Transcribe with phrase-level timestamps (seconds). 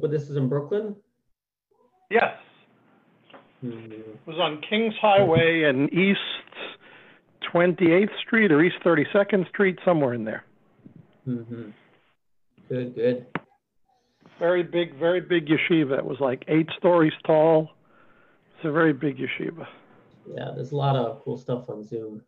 [0.00, 0.94] but this is in Brooklyn?
[2.10, 2.36] Yes,
[3.60, 3.90] Hmm.
[3.90, 6.20] it was on Kings Highway and East
[7.52, 10.44] 28th Street or East 32nd Street, somewhere in there.
[11.26, 11.70] Mm-hmm.
[12.68, 13.26] Good, good.
[14.38, 15.98] Very big, very big yeshiva.
[15.98, 17.70] It was like eight stories tall.
[18.56, 19.66] It's a very big yeshiva.
[20.32, 22.22] Yeah, there's a lot of cool stuff on Zoom.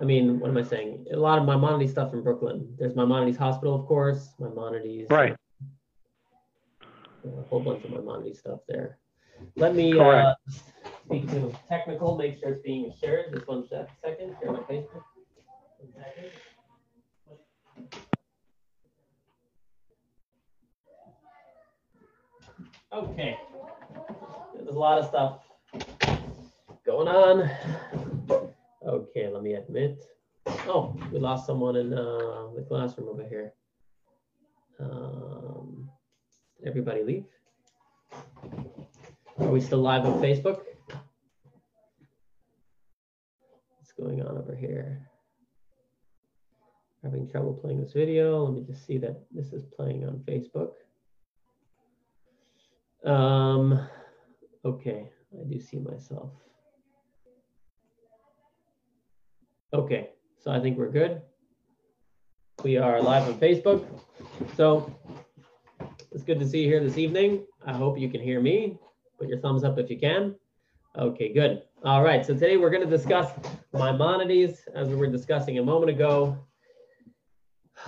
[0.00, 1.06] I mean, what am I saying?
[1.12, 2.74] A lot of Maimonides stuff in Brooklyn.
[2.78, 4.34] There's Maimonides Hospital, of course.
[4.38, 5.10] Maimonides.
[5.10, 5.36] Right.
[7.26, 8.98] A whole bunch of Maimonides stuff there.
[9.56, 10.34] Let me uh,
[11.04, 13.34] speak to technical, make sure it's being shared.
[13.34, 14.36] Just one sec- second.
[14.40, 15.02] Share my Facebook.
[15.78, 16.30] One second.
[22.92, 23.36] Okay.
[24.54, 25.40] There's a lot of stuff
[26.84, 27.50] going on.
[28.86, 30.04] Okay, let me admit.
[30.68, 33.52] Oh, we lost someone in uh, the classroom over here.
[34.78, 35.85] Um,
[36.66, 37.24] everybody leave?
[39.38, 40.62] Are we still live on Facebook?
[43.78, 45.08] What's going on over here?
[47.04, 48.44] Having trouble playing this video.
[48.44, 50.72] Let me just see that this is playing on Facebook.
[53.04, 53.86] Um,
[54.64, 56.30] okay, I do see myself.
[59.72, 61.22] Okay, so I think we're good.
[62.64, 63.84] We are live on Facebook.
[64.56, 64.92] So
[66.16, 67.44] it's good to see you here this evening.
[67.66, 68.78] I hope you can hear me.
[69.18, 70.34] Put your thumbs up if you can.
[70.96, 71.64] Okay, good.
[71.84, 73.32] All right, so today we're going to discuss
[73.74, 76.38] Maimonides, as we were discussing a moment ago.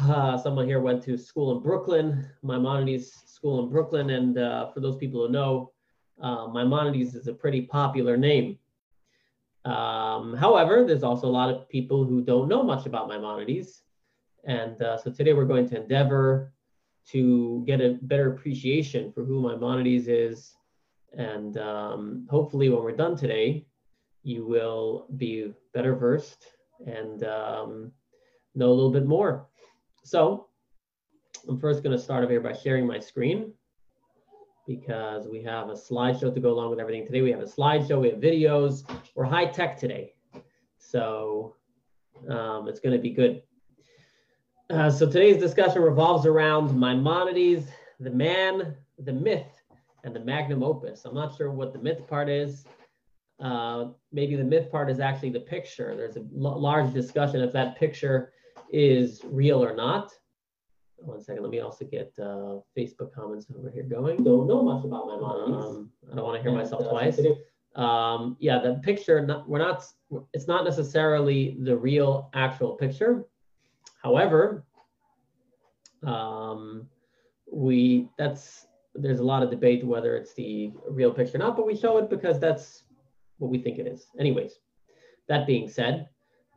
[0.00, 4.80] Uh, someone here went to school in Brooklyn, Maimonides School in Brooklyn, and uh, for
[4.80, 5.72] those people who know,
[6.20, 8.58] uh, Maimonides is a pretty popular name.
[9.64, 13.84] Um, however, there's also a lot of people who don't know much about Maimonides.
[14.44, 16.52] And uh, so today we're going to endeavor
[17.12, 20.54] to get a better appreciation for who Maimonides is.
[21.16, 23.66] And um, hopefully, when we're done today,
[24.22, 26.44] you will be better versed
[26.86, 27.92] and um,
[28.54, 29.46] know a little bit more.
[30.04, 30.48] So,
[31.48, 33.52] I'm first going to start over here by sharing my screen
[34.66, 37.06] because we have a slideshow to go along with everything.
[37.06, 38.84] Today we have a slideshow, we have videos.
[39.14, 40.12] We're high tech today.
[40.76, 41.56] So
[42.28, 43.42] um, it's going to be good.
[44.70, 47.68] Uh, so today's discussion revolves around Maimonides,
[48.00, 49.62] the man, the myth,
[50.04, 51.06] and the magnum opus.
[51.06, 52.66] I'm not sure what the myth part is.
[53.40, 55.96] Uh, maybe the myth part is actually the picture.
[55.96, 58.32] There's a l- large discussion if that picture
[58.70, 60.12] is real or not.
[60.96, 64.22] One second, let me also get uh, Facebook comments over here going.
[64.22, 65.64] Don't know much about Maimonides.
[65.64, 67.18] Um, I don't want to hear myself twice.
[67.74, 69.82] Um, yeah, the picture, not, we're not,
[70.34, 73.24] it's not necessarily the real actual picture.
[74.08, 74.64] However,
[76.02, 76.88] um,
[77.52, 81.66] we, that's, there's a lot of debate whether it's the real picture or not, but
[81.66, 82.84] we show it because that's
[83.36, 84.06] what we think it is.
[84.18, 84.60] Anyways,
[85.28, 86.08] that being said,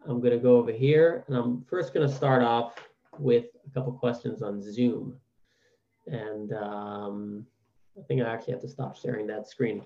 [0.07, 2.75] I'm going to go over here and I'm first going to start off
[3.19, 5.17] with a couple questions on Zoom.
[6.07, 7.45] And um,
[7.99, 9.83] I think I actually have to stop sharing that screen.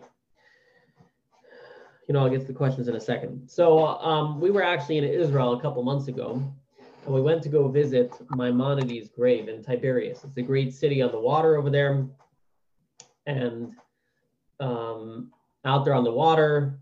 [2.07, 3.49] You know, I'll get to the questions in a second.
[3.49, 6.43] So um, we were actually in Israel a couple months ago,
[7.05, 10.23] and we went to go visit Maimonides' grave in Tiberias.
[10.23, 12.07] It's a great city on the water over there.
[13.27, 13.73] And
[14.59, 15.31] um,
[15.65, 16.79] out there on the water,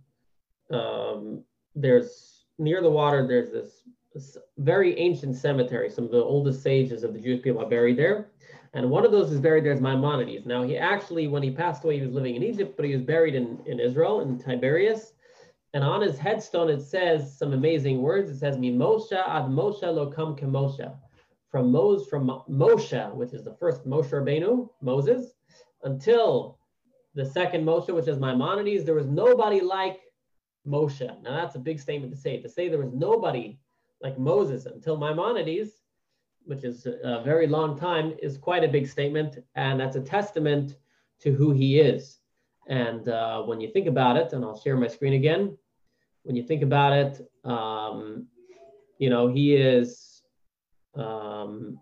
[0.72, 1.44] um,
[1.76, 5.90] there's near the water, there's this this very ancient cemetery.
[5.90, 8.28] Some of the oldest sages of the Jewish people are buried there.
[8.74, 10.46] And one of those is buried there is Maimonides.
[10.46, 13.02] Now, he actually, when he passed away, he was living in Egypt, but he was
[13.02, 15.13] buried in, in Israel, in Tiberias.
[15.74, 18.30] And on his headstone, it says some amazing words.
[18.30, 20.94] It says, Mimosha ad Moshe lokam kemoshe.
[21.50, 25.34] From Moses, from Moshe, which is the first Moshe Rabbeinu, Moses,
[25.84, 26.60] until
[27.16, 30.02] the second Moshe, which is Maimonides, there was nobody like
[30.68, 31.24] Moshe.
[31.24, 32.40] Now, that's a big statement to say.
[32.42, 33.60] To say there was nobody
[34.02, 35.72] like Moses until Maimonides,
[36.46, 39.40] which is a very long time, is quite a big statement.
[39.56, 40.78] And that's a testament
[41.22, 42.20] to who he is.
[42.68, 45.58] And uh, when you think about it, and I'll share my screen again,
[46.24, 48.28] when you think about it, um,
[48.98, 50.22] you know, he is,
[50.96, 51.80] um,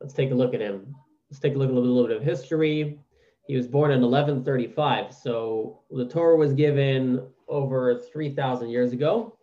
[0.00, 0.94] let's take a look at him.
[1.30, 2.98] Let's take a look at a little bit of history.
[3.46, 5.14] He was born in 1135.
[5.14, 9.38] So the Torah was given over 3,000 years ago.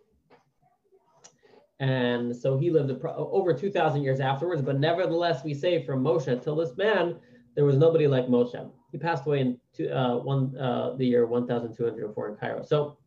[1.79, 4.61] And so he lived over 2,000 years afterwards.
[4.61, 7.15] But nevertheless, we say from Moshe till this man,
[7.55, 8.71] there was nobody like Moshe.
[8.91, 12.63] He passed away in two, uh, one, uh, the year 1204 in Cairo.
[12.63, 12.97] So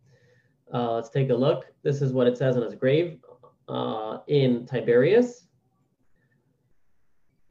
[0.72, 1.66] uh, let's take a look.
[1.82, 3.18] This is what it says on his grave
[3.68, 5.44] uh, in Tiberias.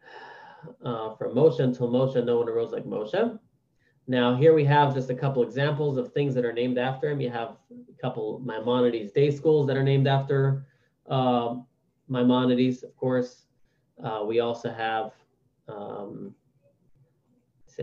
[0.86, 3.40] uh, from Moshe until Moshe, no one arose like Moshe.
[4.10, 7.20] Now here we have just a couple examples of things that are named after him.
[7.20, 10.66] You have a couple Maimonides day schools that are named after
[11.10, 11.56] uh,
[12.08, 13.44] Maimonides, of course.
[14.02, 15.12] Uh, we also have,
[15.68, 16.34] um,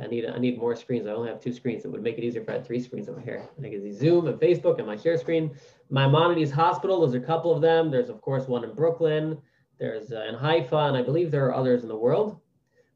[0.02, 1.06] I need I need more screens.
[1.06, 1.84] I only have two screens.
[1.84, 3.48] It would make it easier if I had three screens over here.
[3.58, 5.54] I can see Zoom and Facebook and my share screen.
[5.90, 7.90] Maimonides Hospital, there's a couple of them.
[7.90, 9.38] There's of course one in Brooklyn.
[9.78, 12.40] There's uh, in Haifa, and I believe there are others in the world.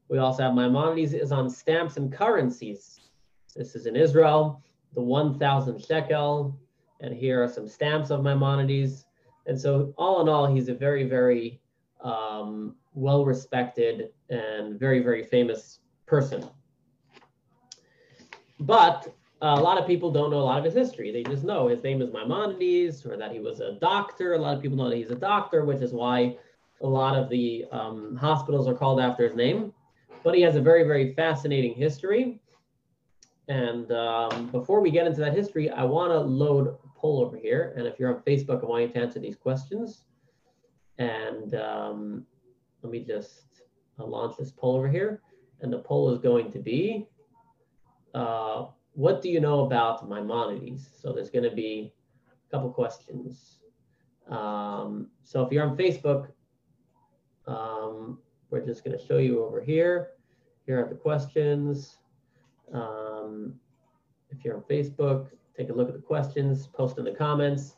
[0.09, 2.99] We also have Maimonides is on stamps and currencies.
[3.55, 4.61] This is in Israel,
[4.93, 6.59] the 1,000 shekel,
[6.99, 9.05] and here are some stamps of Maimonides.
[9.45, 11.61] And so all in all, he's a very, very
[12.01, 16.43] um, well-respected and very, very famous person.
[18.59, 21.11] But a lot of people don't know a lot of his history.
[21.11, 24.33] They just know his name is Maimonides or that he was a doctor.
[24.33, 26.37] A lot of people know that he's a doctor, which is why
[26.81, 29.73] a lot of the um, hospitals are called after his name.
[30.23, 32.41] But he has a very, very fascinating history.
[33.47, 37.37] And um, before we get into that history, I want to load a poll over
[37.37, 37.73] here.
[37.77, 40.03] And if you're on Facebook, I want you to answer these questions.
[40.97, 42.25] And um,
[42.83, 43.61] let me just
[43.97, 45.21] uh, launch this poll over here.
[45.61, 47.07] And the poll is going to be,
[48.13, 50.89] uh, what do you know about Maimonides?
[51.01, 51.93] So there's going to be
[52.27, 53.59] a couple questions.
[54.29, 56.27] Um, so if you're on Facebook,
[57.47, 58.19] um,
[58.49, 60.11] we're just going to show you over here.
[60.65, 61.97] Here are the questions.
[62.73, 63.55] Um,
[64.29, 67.75] if you're on Facebook, take a look at the questions, post in the comments.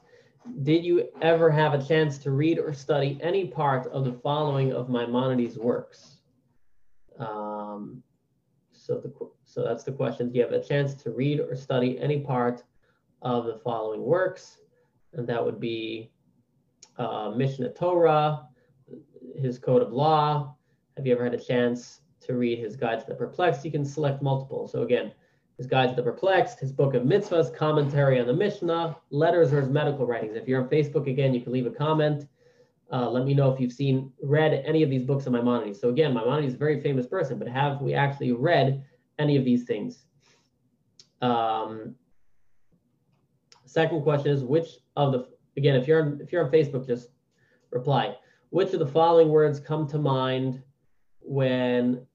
[0.63, 4.73] Did you ever have a chance to read or study any part of the following
[4.73, 6.17] of Maimonides' works?
[7.19, 8.01] Um,
[8.71, 9.13] so, the,
[9.51, 10.31] so that's the question.
[10.31, 12.63] Do you have a chance to read or study any part
[13.21, 14.59] of the following works?
[15.11, 16.09] And that would be
[16.97, 18.47] uh, Mishnah Torah,
[19.37, 20.55] his Code of Law.
[20.95, 23.83] Have you ever had a chance to read his Guide to the Perplexed, you can
[23.83, 24.67] select multiple.
[24.67, 25.11] So again,
[25.57, 29.59] his Guide to the Perplexed, his Book of Mitzvahs, commentary on the Mishnah, letters, or
[29.59, 30.35] his medical writings.
[30.35, 32.27] If you're on Facebook, again, you can leave a comment.
[32.91, 35.79] Uh, let me know if you've seen, read any of these books of Maimonides.
[35.79, 38.83] So again, Maimonides is a very famous person, but have we actually read
[39.19, 40.05] any of these things?
[41.21, 41.95] Um,
[43.65, 45.27] second question is which of the,
[45.57, 47.09] again, if you're if you're on Facebook, just
[47.71, 48.15] reply.
[48.49, 50.61] Which of the following words come to mind
[51.21, 52.05] when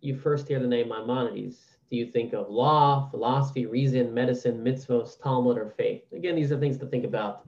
[0.00, 5.20] you first hear the name Maimonides, do you think of law, philosophy, reason, medicine, mitzvos,
[5.20, 6.02] Talmud, or faith?
[6.12, 7.46] Again, these are things to think about.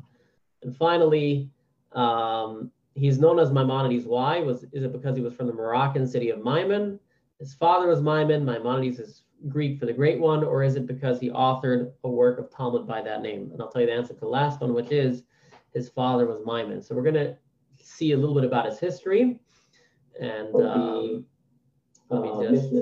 [0.62, 1.50] And finally,
[1.92, 4.04] um, he's known as Maimonides.
[4.04, 4.40] Why?
[4.40, 7.00] Was is it because he was from the Moroccan city of Maimon?
[7.40, 8.44] His father was Maimon.
[8.44, 12.38] Maimonides is Greek for the great one, or is it because he authored a work
[12.38, 13.48] of Talmud by that name?
[13.52, 15.22] And I'll tell you the answer to the last one, which is
[15.72, 16.82] his father was Maimon.
[16.82, 17.36] So we're going to
[17.82, 19.40] see a little bit about his history.
[20.20, 21.24] And um,
[22.10, 22.74] let me uh, just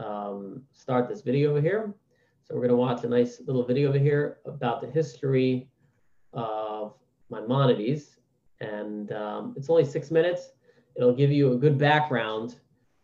[0.00, 1.94] um, start this video over here.
[2.42, 5.68] So we're going to watch a nice little video over here about the history
[6.32, 6.94] of
[7.30, 8.16] Maimonides.
[8.60, 10.50] And um, it's only six minutes.
[10.96, 12.56] It'll give you a good background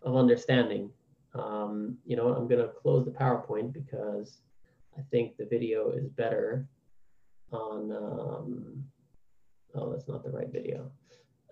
[0.02, 0.91] of understanding.
[1.38, 4.38] Um, you know, I'm going to close the PowerPoint because
[4.99, 6.67] I think the video is better
[7.53, 8.85] on, um,
[9.75, 10.91] oh, that's not the right video.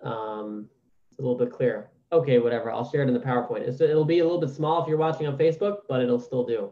[0.03, 0.69] Um,
[1.09, 3.61] it's a little bit clearer okay, whatever, I'll share it in the PowerPoint.
[3.61, 6.45] It's, it'll be a little bit small if you're watching on Facebook, but it'll still
[6.45, 6.71] do.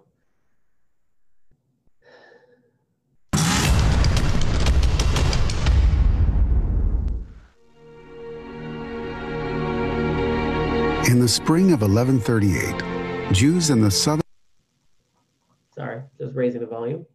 [11.10, 12.93] In the spring of 1138,
[13.32, 14.22] Jews in the southern
[15.76, 17.06] Sorry, just raising the volume.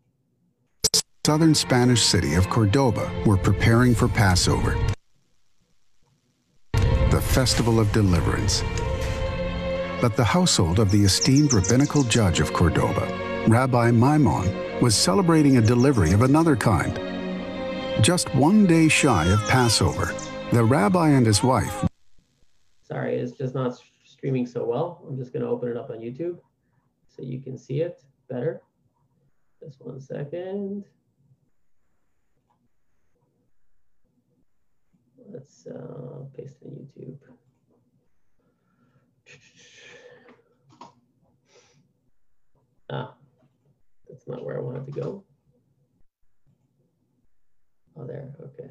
[1.24, 4.76] Southern Spanish city of Cordoba were preparing for Passover
[7.10, 8.62] the festival of deliverance.
[10.00, 15.62] But the household of the esteemed rabbinical judge of Cordoba, Rabbi Maimon, was celebrating a
[15.62, 16.94] delivery of another kind.
[18.04, 20.14] Just one day shy of Passover,
[20.52, 21.86] the rabbi and his wife.
[22.82, 23.80] Sorry, it's just not
[24.18, 25.04] streaming so well.
[25.08, 26.38] I'm just going to open it up on YouTube
[27.06, 28.60] so you can see it better.
[29.62, 30.84] Just one second.
[35.32, 37.16] Let's uh, paste in YouTube.
[42.90, 43.14] Ah,
[44.08, 45.24] that's not where I wanted to go.
[47.96, 48.70] Oh, there, okay.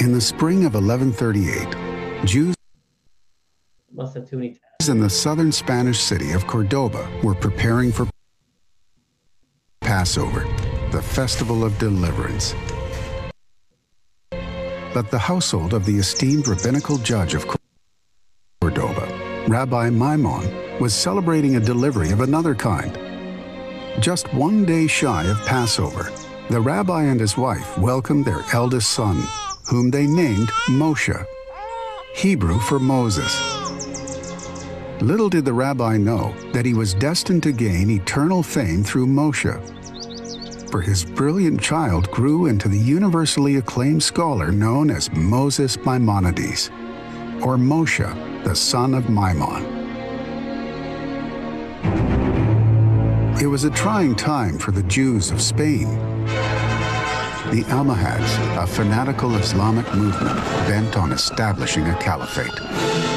[0.00, 2.54] In the spring of 1138, Jews
[3.92, 8.08] must must have too many in the southern Spanish city of Cordoba were preparing for
[9.82, 10.46] Passover,
[10.90, 12.54] the festival of deliverance.
[14.94, 17.46] But the household of the esteemed rabbinical judge of
[18.62, 22.98] Cordoba, Rabbi Maimon, was celebrating a delivery of another kind.
[24.00, 26.10] Just one day shy of Passover,
[26.48, 29.22] the rabbi and his wife welcomed their eldest son,
[29.70, 31.24] whom they named Moshe,
[32.16, 33.32] Hebrew for Moses.
[35.00, 39.54] Little did the rabbi know that he was destined to gain eternal fame through Moshe.
[40.72, 46.68] For his brilliant child grew into the universally acclaimed scholar known as Moses Maimonides,
[47.40, 49.62] or Moshe, the son of Maimon.
[53.40, 56.09] It was a trying time for the Jews of Spain
[57.50, 60.36] the Almohads, a fanatical Islamic movement
[60.68, 62.60] bent on establishing a caliphate,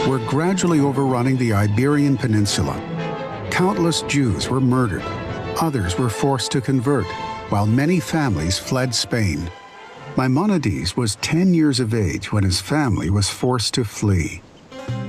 [0.08, 2.74] were gradually overrunning the Iberian Peninsula.
[3.52, 5.04] Countless Jews were murdered,
[5.62, 7.06] others were forced to convert,
[7.50, 9.52] while many families fled Spain.
[10.18, 14.42] Maimonides was 10 years of age when his family was forced to flee.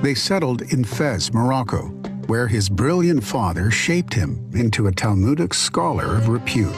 [0.02, 1.86] They settled in Fez, Morocco,
[2.26, 6.74] where his brilliant father shaped him into a Talmudic scholar of repute.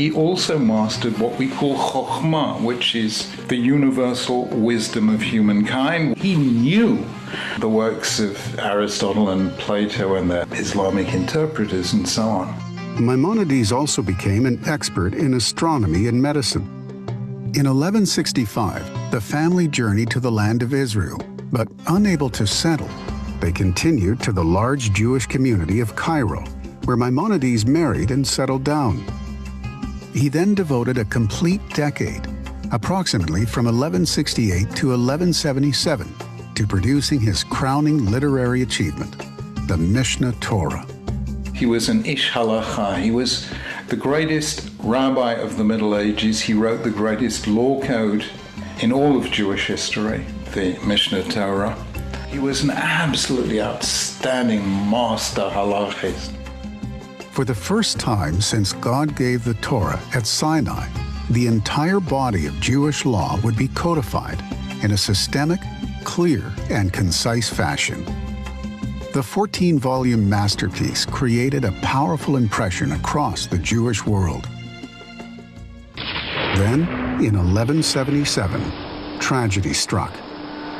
[0.00, 6.16] He also mastered what we call chokhmah, which is the universal wisdom of humankind.
[6.16, 7.04] He knew
[7.58, 13.04] the works of Aristotle and Plato and their Islamic interpreters and so on.
[13.04, 16.62] Maimonides also became an expert in astronomy and medicine.
[17.52, 21.20] In 1165, the family journeyed to the land of Israel,
[21.52, 22.88] but unable to settle,
[23.40, 26.42] they continued to the large Jewish community of Cairo,
[26.86, 29.04] where Maimonides married and settled down.
[30.12, 32.26] He then devoted a complete decade,
[32.72, 36.12] approximately from 1168 to 1177,
[36.54, 39.16] to producing his crowning literary achievement,
[39.68, 40.84] the Mishnah Torah.
[41.54, 42.98] He was an Ish Halacha.
[43.00, 43.48] He was
[43.88, 46.40] the greatest rabbi of the Middle Ages.
[46.40, 48.24] He wrote the greatest law code
[48.80, 51.76] in all of Jewish history, the Mishnah Torah.
[52.28, 56.39] He was an absolutely outstanding master halachist.
[57.30, 60.88] For the first time since God gave the Torah at Sinai,
[61.30, 64.42] the entire body of Jewish law would be codified
[64.82, 65.60] in a systemic,
[66.02, 68.04] clear, and concise fashion.
[69.12, 74.48] The 14 volume masterpiece created a powerful impression across the Jewish world.
[76.56, 76.82] Then,
[77.20, 80.12] in 1177, tragedy struck.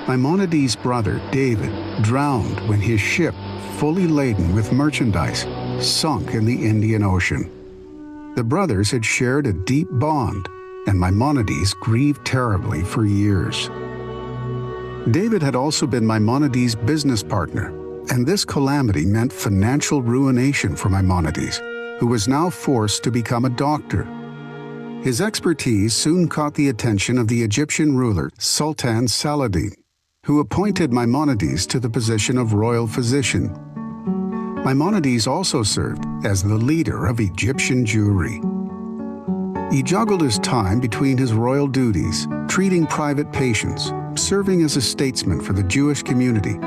[0.09, 3.35] Maimonides' brother David drowned when his ship,
[3.79, 5.45] fully laden with merchandise,
[5.83, 7.51] sunk in the Indian Ocean.
[8.37, 10.49] The brothers had shared a deep bond,
[10.87, 13.69] and Maimonides grieved terribly for years.
[15.11, 17.69] David had also been Maimonides' business partner,
[18.11, 21.59] and this calamity meant financial ruination for Maimonides,
[21.99, 24.05] who was now forced to become a doctor.
[25.03, 29.73] His expertise soon caught the attention of the Egyptian ruler Sultan Saladin,
[30.27, 33.57] who appointed Maimonides to the position of royal physician
[34.65, 38.43] Maimonides also served as the leader of Egyptian Jewry.
[39.73, 45.41] He juggled his time between his royal duties, treating private patients, serving as a statesman
[45.41, 46.59] for the Jewish community,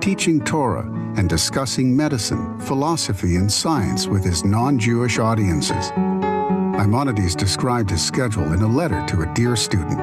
[0.00, 5.90] teaching Torah, and discussing medicine, philosophy, and science with his non-Jewish audiences.
[5.96, 10.00] Maimonides described his schedule in a letter to a dear student,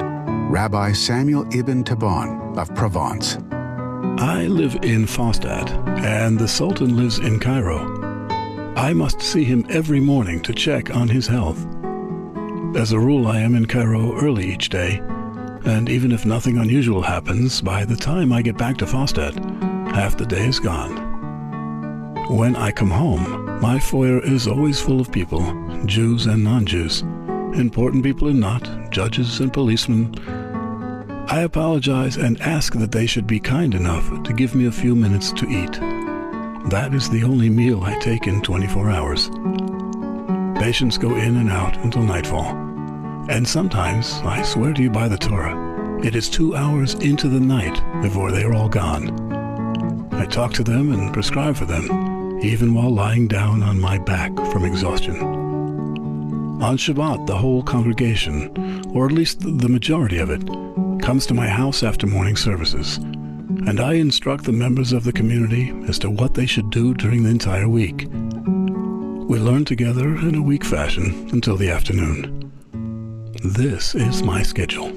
[0.50, 3.38] Rabbi Samuel ibn Tibbon of Provence.
[4.18, 5.70] I live in Fustat,
[6.04, 7.98] and the Sultan lives in Cairo.
[8.76, 11.64] I must see him every morning to check on his health.
[12.76, 15.00] As a rule, I am in Cairo early each day,
[15.64, 19.34] and even if nothing unusual happens, by the time I get back to Fustat,
[19.94, 21.08] half the day is gone.
[22.28, 25.42] When I come home, my foyer is always full of people,
[25.84, 27.02] Jews and non-Jews,
[27.54, 30.14] important people and not, judges and policemen,
[31.32, 34.96] I apologize and ask that they should be kind enough to give me a few
[34.96, 35.74] minutes to eat.
[36.70, 39.30] That is the only meal I take in 24 hours.
[40.60, 42.56] Patients go in and out until nightfall.
[43.30, 47.38] And sometimes, I swear to you by the Torah, it is two hours into the
[47.38, 49.12] night before they are all gone.
[50.12, 54.34] I talk to them and prescribe for them, even while lying down on my back
[54.50, 55.16] from exhaustion.
[56.60, 60.42] On Shabbat, the whole congregation, or at least the majority of it,
[61.00, 65.72] comes to my house after morning services, and I instruct the members of the community
[65.88, 68.08] as to what they should do during the entire week.
[69.28, 72.52] We learn together in a week fashion until the afternoon.
[73.42, 74.92] This is my schedule.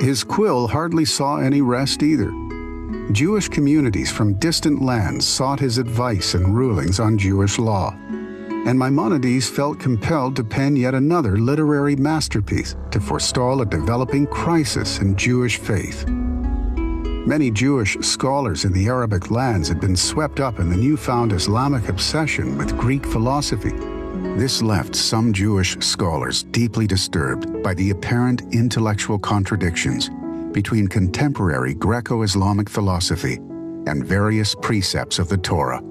[0.00, 2.32] His quill hardly saw any rest either.
[3.12, 7.96] Jewish communities from distant lands sought his advice and rulings on Jewish law.
[8.66, 14.98] And Maimonides felt compelled to pen yet another literary masterpiece to forestall a developing crisis
[14.98, 16.06] in Jewish faith.
[17.26, 21.88] Many Jewish scholars in the Arabic lands had been swept up in the newfound Islamic
[21.88, 23.72] obsession with Greek philosophy.
[24.36, 30.10] This left some Jewish scholars deeply disturbed by the apparent intellectual contradictions
[30.52, 33.34] between contemporary Greco Islamic philosophy
[33.86, 35.82] and various precepts of the Torah.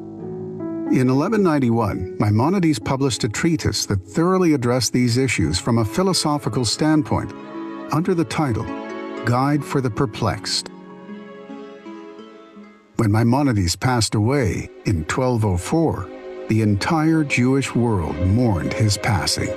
[0.91, 7.31] In 1191, Maimonides published a treatise that thoroughly addressed these issues from a philosophical standpoint
[7.93, 8.63] under the title
[9.24, 10.69] Guide for the Perplexed.
[12.96, 16.10] When Maimonides passed away in 1204,
[16.48, 19.50] the entire Jewish world mourned his passing.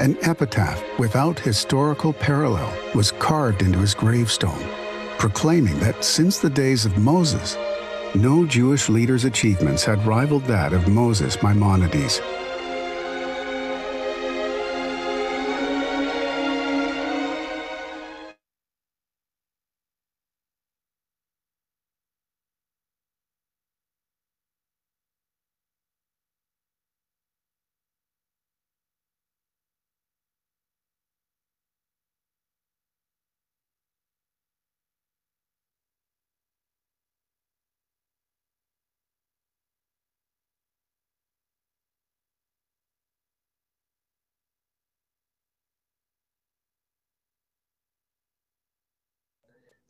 [0.00, 4.66] An epitaph without historical parallel was carved into his gravestone,
[5.18, 7.58] proclaiming that since the days of Moses,
[8.14, 12.20] no Jewish leader's achievements had rivaled that of Moses Maimonides.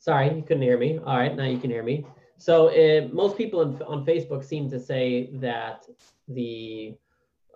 [0.05, 0.99] Sorry, you couldn't hear me.
[0.99, 2.05] All right, now you can hear me.
[2.37, 5.87] So uh, most people in, on Facebook seem to say that
[6.27, 6.93] the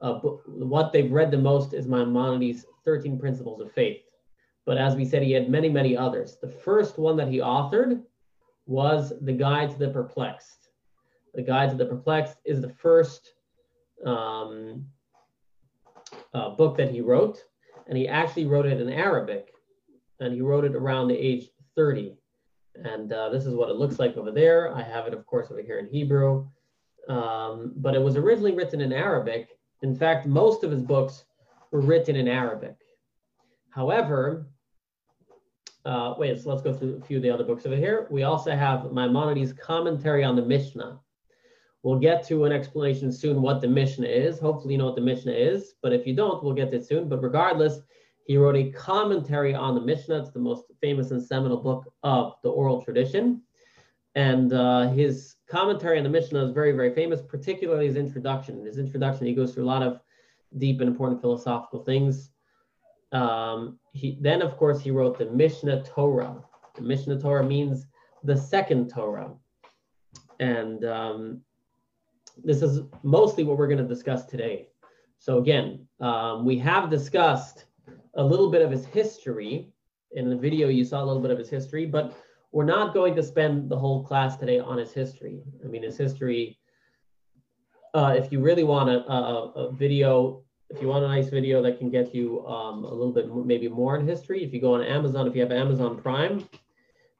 [0.01, 4.01] uh, what they've read the most is Maimonides' 13 Principles of Faith.
[4.65, 6.37] But as we said, he had many, many others.
[6.41, 8.01] The first one that he authored
[8.65, 10.69] was The Guide to the Perplexed.
[11.35, 13.35] The Guide to the Perplexed is the first
[14.07, 14.87] um,
[16.33, 17.43] uh, book that he wrote,
[17.87, 19.53] and he actually wrote it in Arabic,
[20.19, 22.15] and he wrote it around the age 30.
[22.83, 24.73] And uh, this is what it looks like over there.
[24.73, 26.47] I have it, of course, over here in Hebrew.
[27.07, 29.57] Um, but it was originally written in Arabic.
[29.81, 31.25] In fact, most of his books
[31.71, 32.75] were written in Arabic.
[33.69, 34.47] However,
[35.85, 38.07] uh, wait, so let's go through a few of the other books over here.
[38.11, 40.99] We also have Maimonides' commentary on the Mishnah.
[41.81, 44.39] We'll get to an explanation soon what the Mishnah is.
[44.39, 46.85] Hopefully, you know what the Mishnah is, but if you don't, we'll get to it
[46.85, 47.07] soon.
[47.07, 47.79] But regardless,
[48.29, 50.19] he wrote a commentary on the Mishnah.
[50.19, 53.41] It's the most famous and seminal book of the oral tradition.
[54.13, 58.59] And uh, his commentary on the Mishnah is very, very famous, particularly his introduction.
[58.59, 59.99] In his introduction, he goes through a lot of
[60.59, 62.29] deep and important philosophical things.
[63.13, 66.35] Um, he, then, of course, he wrote the Mishnah Torah.
[66.75, 67.87] The Mishnah Torah means
[68.23, 69.31] the second Torah.
[70.39, 71.41] And um,
[72.43, 74.67] this is mostly what we're going to discuss today.
[75.17, 77.65] So, again, um, we have discussed
[78.19, 79.71] a little bit of his history.
[80.11, 82.17] In the video, you saw a little bit of his history, but
[82.51, 85.41] we're not going to spend the whole class today on his history.
[85.63, 86.59] I mean, his history,
[87.93, 91.61] uh, if you really want a, a, a, video, if you want a nice video
[91.61, 94.73] that can get you um, a little bit maybe more in history, if you go
[94.73, 96.43] on Amazon, if you have Amazon Prime,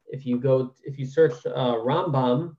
[0.08, 2.58] if you go, if you search uh, Rambam,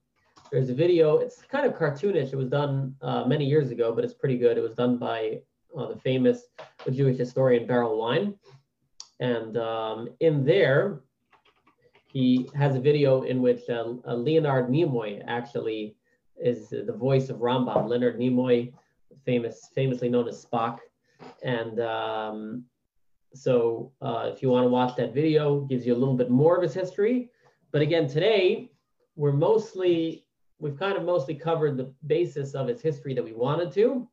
[0.50, 2.32] there's a video, it's kind of cartoonish.
[2.32, 4.56] It was done uh, many years ago, but it's pretty good.
[4.56, 5.42] It was done by
[5.74, 6.44] the famous
[6.90, 8.34] Jewish historian Berel Wein.
[9.20, 11.00] And um, in there,
[12.12, 15.94] he has a video in which uh, uh, Leonard Nimoy actually
[16.42, 17.88] is the voice of Rambam.
[17.88, 18.72] Leonard Nimoy,
[19.24, 20.78] famous, famously known as Spock.
[21.42, 22.64] And um,
[23.34, 26.56] so uh, if you want to watch that video, gives you a little bit more
[26.56, 27.30] of his history.
[27.72, 28.70] But again, today,
[29.16, 30.24] we're mostly,
[30.58, 34.08] we've kind of mostly covered the basis of his history that we wanted to.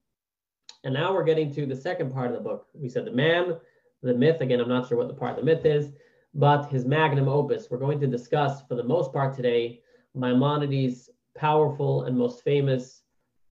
[0.88, 2.68] And now we're getting to the second part of the book.
[2.74, 3.58] We said the man,
[4.02, 4.40] the myth.
[4.40, 5.92] Again, I'm not sure what the part of the myth is,
[6.34, 7.68] but his magnum opus.
[7.70, 9.82] We're going to discuss, for the most part today,
[10.16, 13.02] Maimonides' powerful and most famous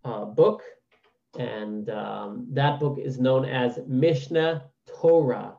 [0.02, 0.62] uh, book.
[1.38, 5.56] And um, that book is known as Mishnah Torah.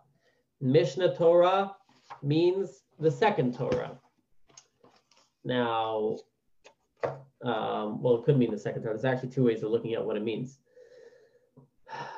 [0.60, 1.76] Mishnah Torah
[2.24, 4.00] means the second Torah.
[5.44, 6.18] Now,
[7.44, 8.96] um, well, it could mean the second Torah.
[8.96, 10.58] There's actually two ways of looking at what it means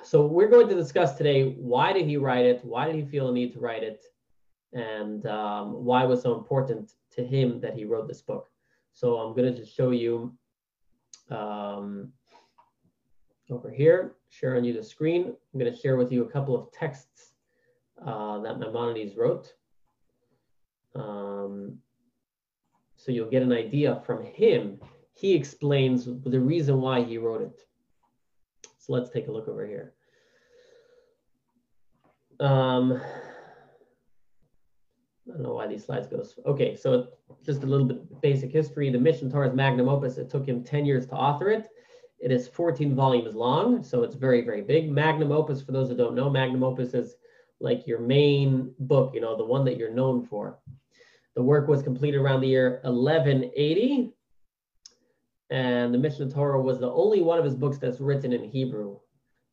[0.03, 2.63] so we're going to discuss today why did he write it?
[2.63, 4.03] Why did he feel a need to write it?
[4.73, 8.47] And um, why was so important to him that he wrote this book?
[8.93, 10.35] So i'm going to just show you
[11.29, 12.11] um,
[13.49, 15.35] over here share on you the screen.
[15.53, 17.33] I'm going to share with you a couple of texts
[18.05, 19.53] uh, that maimonides wrote.
[20.95, 21.79] Um,
[22.95, 24.79] So you'll get an idea from him.
[25.13, 27.59] He explains the reason why he wrote it.
[28.89, 29.93] So let's take a look over here.
[32.39, 32.99] Um,
[35.27, 36.23] I don't know why these slides go.
[36.47, 37.09] Okay, so
[37.45, 38.89] just a little bit basic history.
[38.89, 40.17] The Mishneh Torah magnum opus.
[40.17, 41.67] It took him 10 years to author it.
[42.19, 44.91] It is 14 volumes long, so it's very, very big.
[44.91, 47.15] Magnum opus, for those who don't know, magnum opus is
[47.59, 50.57] like your main book, you know, the one that you're known for.
[51.35, 54.13] The work was completed around the year 1180,
[55.49, 58.99] and the Mishneh Torah was the only one of his books that's written in Hebrew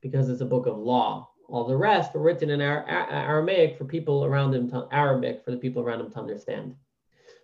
[0.03, 1.31] because it's a book of law.
[1.49, 5.57] All the rest were written in Aramaic for people around him, to, Arabic for the
[5.57, 6.75] people around him to understand.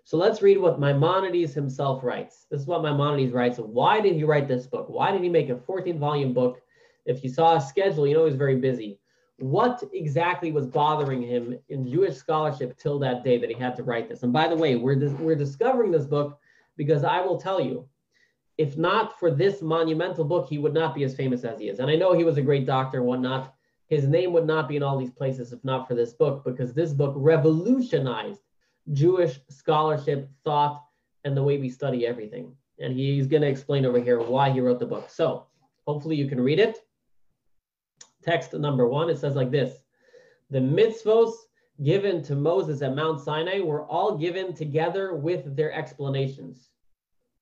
[0.04, 2.46] So let's read what Maimonides himself writes.
[2.50, 3.58] This is what Maimonides writes.
[3.58, 4.88] Why did he write this book?
[4.88, 6.60] Why did he make a 14 volume book?
[7.06, 8.98] If you saw a schedule, you know he's very busy.
[9.38, 13.82] What exactly was bothering him in Jewish scholarship till that day that he had to
[13.82, 14.24] write this?
[14.24, 16.38] And by the way, we're, dis- we're discovering this book
[16.76, 17.88] because I will tell you,
[18.58, 21.78] if not for this monumental book, he would not be as famous as he is.
[21.78, 23.54] And I know he was a great doctor and whatnot.
[23.88, 26.72] His name would not be in all these places if not for this book, because
[26.72, 28.40] this book revolutionized
[28.92, 30.82] Jewish scholarship, thought,
[31.24, 32.54] and the way we study everything.
[32.78, 35.08] And he's going to explain over here why he wrote the book.
[35.08, 35.46] So
[35.86, 36.78] hopefully you can read it.
[38.22, 39.78] Text number one, it says like this
[40.50, 41.32] The mitzvos
[41.82, 46.68] given to Moses at Mount Sinai were all given together with their explanations.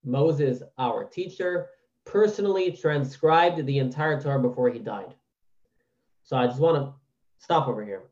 [0.05, 1.69] Moses, our teacher,
[2.05, 5.15] personally transcribed the entire Torah before he died.
[6.25, 6.93] So I just want to
[7.39, 8.03] stop over here.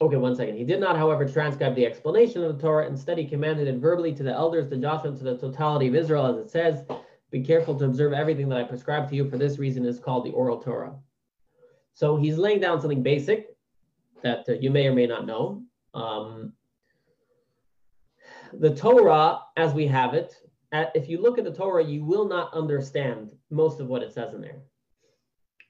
[0.00, 0.56] Okay, one second.
[0.56, 2.86] He did not, however, transcribe the explanation of the Torah.
[2.86, 6.26] Instead, he commanded it verbally to the elders, to Joshua, to the totality of Israel,
[6.26, 6.84] as it says,
[7.30, 10.26] Be careful to observe everything that I prescribe to you, for this reason is called
[10.26, 10.94] the oral Torah.
[11.94, 13.56] So he's laying down something basic
[14.22, 15.62] that uh, you may or may not know.
[15.94, 16.52] Um,
[18.60, 20.34] the Torah, as we have it,
[20.72, 24.34] if you look at the Torah, you will not understand most of what it says
[24.34, 24.62] in there.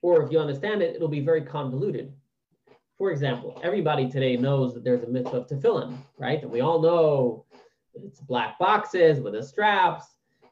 [0.03, 2.13] Or if you understand it, it'll be very convoluted
[2.99, 6.41] for example, everybody today knows that there's a mitzvah of tefillin, right?
[6.43, 7.45] And we all know
[7.95, 10.07] it's black boxes with the straps.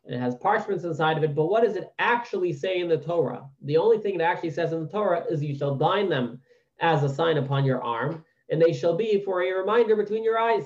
[0.04, 1.34] And it has parchments inside of it.
[1.34, 3.48] But what does it actually say in the Torah?
[3.62, 6.40] The only thing it actually says in the Torah is you shall bind them
[6.80, 10.40] as a sign upon your arm, and they shall be for a reminder between your
[10.40, 10.64] eyes.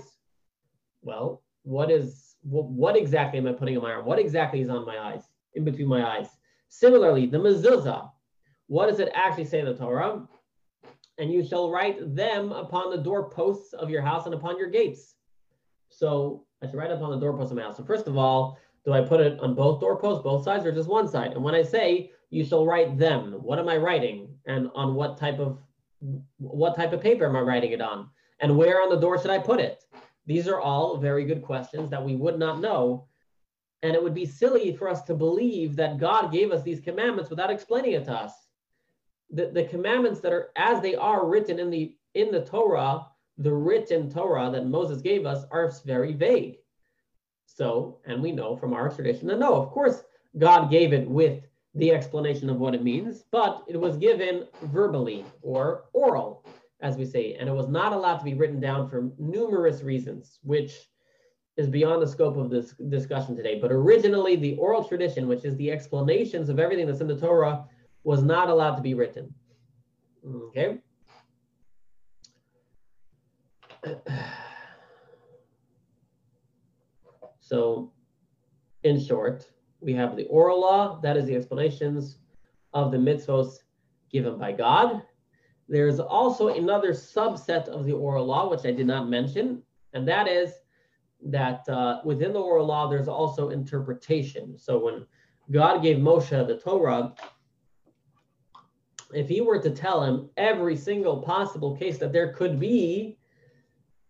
[1.03, 4.07] Well, what is what, what exactly am I putting on my arm?
[4.07, 5.23] What exactly is on my eyes,
[5.55, 6.29] in between my eyes?
[6.69, 8.11] Similarly, the mezuzah.
[8.69, 10.27] What does it actually say in the Torah?
[11.19, 15.15] and you shall write them upon the doorposts of your house and upon your gates.
[15.89, 17.77] So I should write upon the doorposts of my house.
[17.77, 20.89] So first of all, do I put it on both doorposts, both sides, or just
[20.89, 21.33] one side?
[21.33, 24.29] And when I say you shall write them, what am I writing?
[24.47, 25.59] And on what type of
[26.37, 28.11] what type of paper am I writing it on?
[28.41, 29.83] And where on the door should I put it?
[30.27, 33.07] These are all very good questions that we would not know.
[33.83, 37.31] And it would be silly for us to believe that God gave us these commandments
[37.31, 38.33] without explaining it to us
[39.31, 43.07] the, the commandments that are as they are written in the in the Torah,
[43.39, 46.57] the written Torah that Moses gave us are very vague.
[47.47, 50.03] So, and we know from our tradition that no, of course,
[50.39, 51.43] God gave it with
[51.75, 56.45] the explanation of what it means, but it was given verbally or oral,
[56.87, 60.39] as we say, and it was not allowed to be written down for numerous reasons,
[60.43, 60.89] which
[61.57, 63.59] is beyond the scope of this discussion today.
[63.61, 67.65] But originally, the oral tradition, which is the explanations of everything that's in the Torah,
[68.05, 69.35] was not allowed to be written.
[70.25, 70.79] Okay.
[77.41, 77.93] So,
[78.83, 82.19] in short, we have the oral law, that is the explanations
[82.75, 83.59] of the mitzvos
[84.11, 85.03] given by God.
[85.69, 90.29] There's also another subset of the oral law, which I did not mention, and that
[90.29, 90.53] is
[91.25, 94.59] that uh, within the oral law, there's also interpretation.
[94.59, 95.07] So when
[95.51, 97.15] God gave Moshe the Torah,
[99.13, 103.19] if he were to tell him every single possible case that there could be,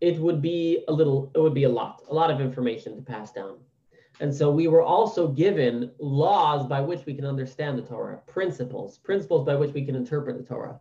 [0.00, 3.02] it would be a little, it would be a lot, a lot of information to
[3.02, 3.58] pass down.
[4.20, 8.98] And so we were also given laws by which we can understand the Torah, principles,
[8.98, 10.80] principles by which we can interpret the Torah.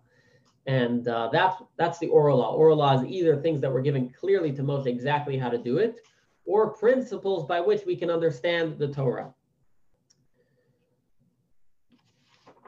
[0.68, 2.56] And uh, that's, that's the oral law.
[2.56, 5.78] Oral law is either things that were given clearly to Moshe exactly how to do
[5.78, 6.02] it,
[6.46, 9.34] or principles by which we can understand the Torah.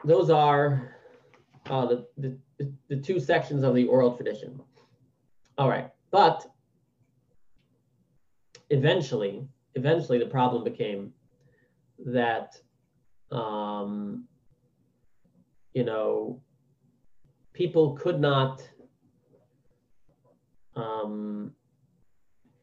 [0.04, 0.96] Those are
[1.68, 4.60] uh, the, the, the two sections of the oral tradition.
[5.58, 6.46] All right, but
[8.70, 11.12] eventually, eventually the problem became
[12.06, 12.56] that,
[13.32, 14.24] um,
[15.74, 16.40] you know,
[17.58, 18.62] people could not
[20.76, 21.50] um,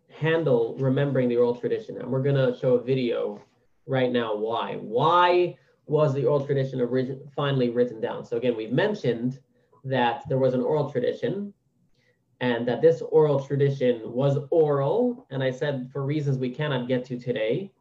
[0.10, 1.97] handle remembering the oral tradition.
[1.97, 3.43] And we're going to show a video
[3.86, 4.75] right now why.
[4.75, 6.79] Why was the oral tradition
[7.36, 8.23] finally written down?
[8.23, 9.41] So again, we've mentioned
[9.84, 11.53] that there was an oral tradition
[12.39, 15.27] and that this oral tradition was oral.
[15.29, 17.73] And I said for reasons we cannot get to today.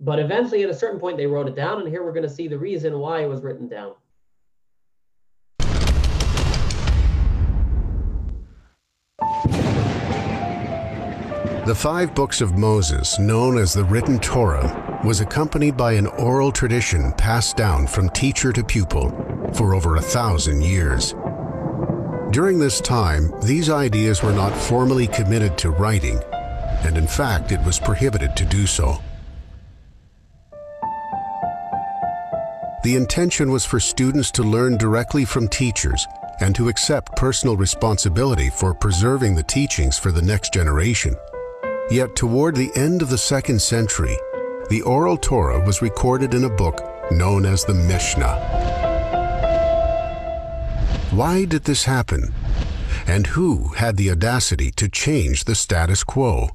[0.00, 1.80] But eventually, at a certain point, they wrote it down.
[1.80, 3.94] And here we're going to see the reason why it was written down.
[11.66, 16.52] The five books of Moses, known as the written Torah, was accompanied by an oral
[16.52, 19.08] tradition passed down from teacher to pupil
[19.54, 21.14] for over a thousand years.
[22.32, 26.20] During this time, these ideas were not formally committed to writing,
[26.82, 28.98] and in fact, it was prohibited to do so.
[32.82, 36.06] The intention was for students to learn directly from teachers
[36.40, 41.16] and to accept personal responsibility for preserving the teachings for the next generation.
[41.90, 44.16] Yet toward the end of the second century,
[44.70, 48.36] the oral Torah was recorded in a book known as the Mishnah.
[51.10, 52.32] Why did this happen?
[53.06, 56.48] And who had the audacity to change the status quo?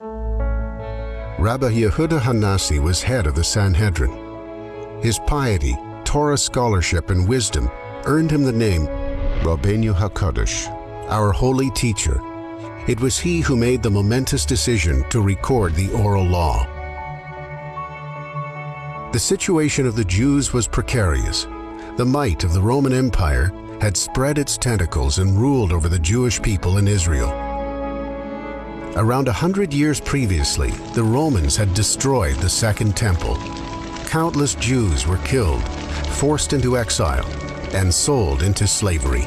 [0.00, 4.12] Rabbi Yehuda Hanassi was head of the Sanhedrin.
[5.00, 7.70] His piety, Torah scholarship, and wisdom
[8.04, 8.86] earned him the name
[9.42, 10.68] Rabbeinu HaKadosh,
[11.08, 12.20] our holy teacher,
[12.88, 16.66] it was he who made the momentous decision to record the oral law.
[19.12, 21.46] The situation of the Jews was precarious.
[21.96, 26.40] The might of the Roman Empire had spread its tentacles and ruled over the Jewish
[26.40, 27.30] people in Israel.
[28.96, 33.36] Around a hundred years previously, the Romans had destroyed the Second Temple.
[34.06, 35.62] Countless Jews were killed,
[36.18, 37.26] forced into exile,
[37.72, 39.26] and sold into slavery.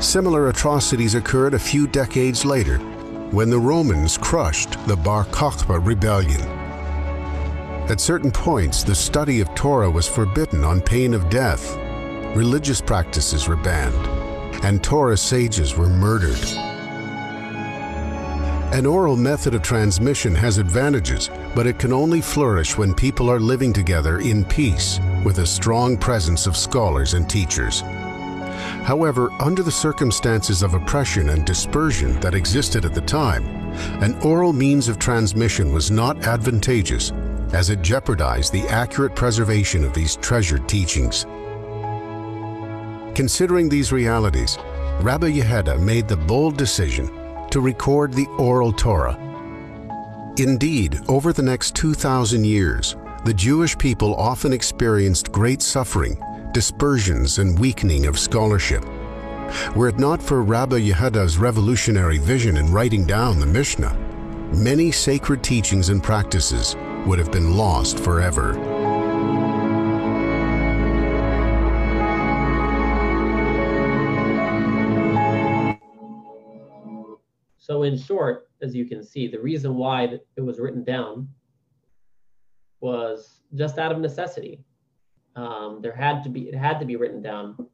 [0.00, 2.78] Similar atrocities occurred a few decades later
[3.32, 6.40] when the Romans crushed the Bar Kokhba rebellion.
[7.90, 11.76] At certain points, the study of Torah was forbidden on pain of death.
[12.34, 14.06] Religious practices were banned,
[14.64, 16.48] and Torah sages were murdered.
[18.72, 23.40] An oral method of transmission has advantages, but it can only flourish when people are
[23.40, 27.82] living together in peace with a strong presence of scholars and teachers.
[28.84, 33.46] However, under the circumstances of oppression and dispersion that existed at the time,
[34.02, 37.12] an oral means of transmission was not advantageous
[37.52, 41.24] as it jeopardized the accurate preservation of these treasured teachings.
[43.14, 44.56] Considering these realities,
[45.00, 47.10] Rabbi Yehuda made the bold decision
[47.50, 49.18] to record the oral Torah.
[50.38, 56.18] Indeed, over the next 2,000 years, the Jewish people often experienced great suffering
[56.52, 58.84] dispersions and weakening of scholarship.
[59.74, 63.94] Were it not for Rabbi Yehuda's revolutionary vision in writing down the Mishnah,
[64.54, 68.54] many sacred teachings and practices would have been lost forever.
[77.58, 81.28] So in short, as you can see, the reason why it was written down
[82.80, 84.64] was just out of necessity.
[85.36, 87.68] Um, there had to be it had to be written down,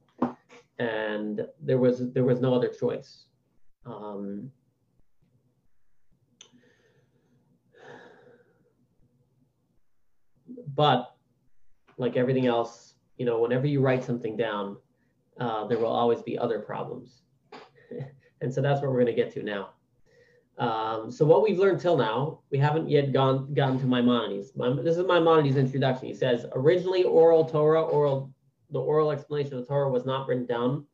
[0.79, 3.25] and there was there was no other choice.
[3.85, 4.51] Um,
[10.75, 11.15] but
[11.97, 14.77] like everything else, you know, whenever you write something down,
[15.39, 17.21] uh, there will always be other problems,
[18.41, 19.69] and so that's what we're going to get to now.
[20.57, 24.51] Um, so what we've learned till now, we haven't yet gone gotten to Maimonides.
[24.83, 26.07] this is Maimonides' introduction.
[26.07, 28.33] He says, originally oral Torah, oral,
[28.71, 30.85] the oral explanation of the Torah was not written down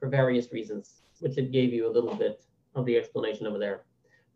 [0.00, 3.82] for various reasons, which it gave you a little bit of the explanation over there.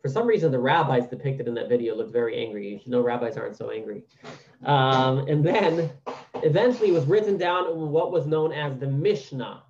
[0.02, 2.68] For some reason, the rabbis depicted in that video looked very angry.
[2.68, 4.04] You should know rabbis aren't so angry.
[4.64, 5.90] Um, and then
[6.36, 9.62] eventually it was written down in what was known as the Mishnah.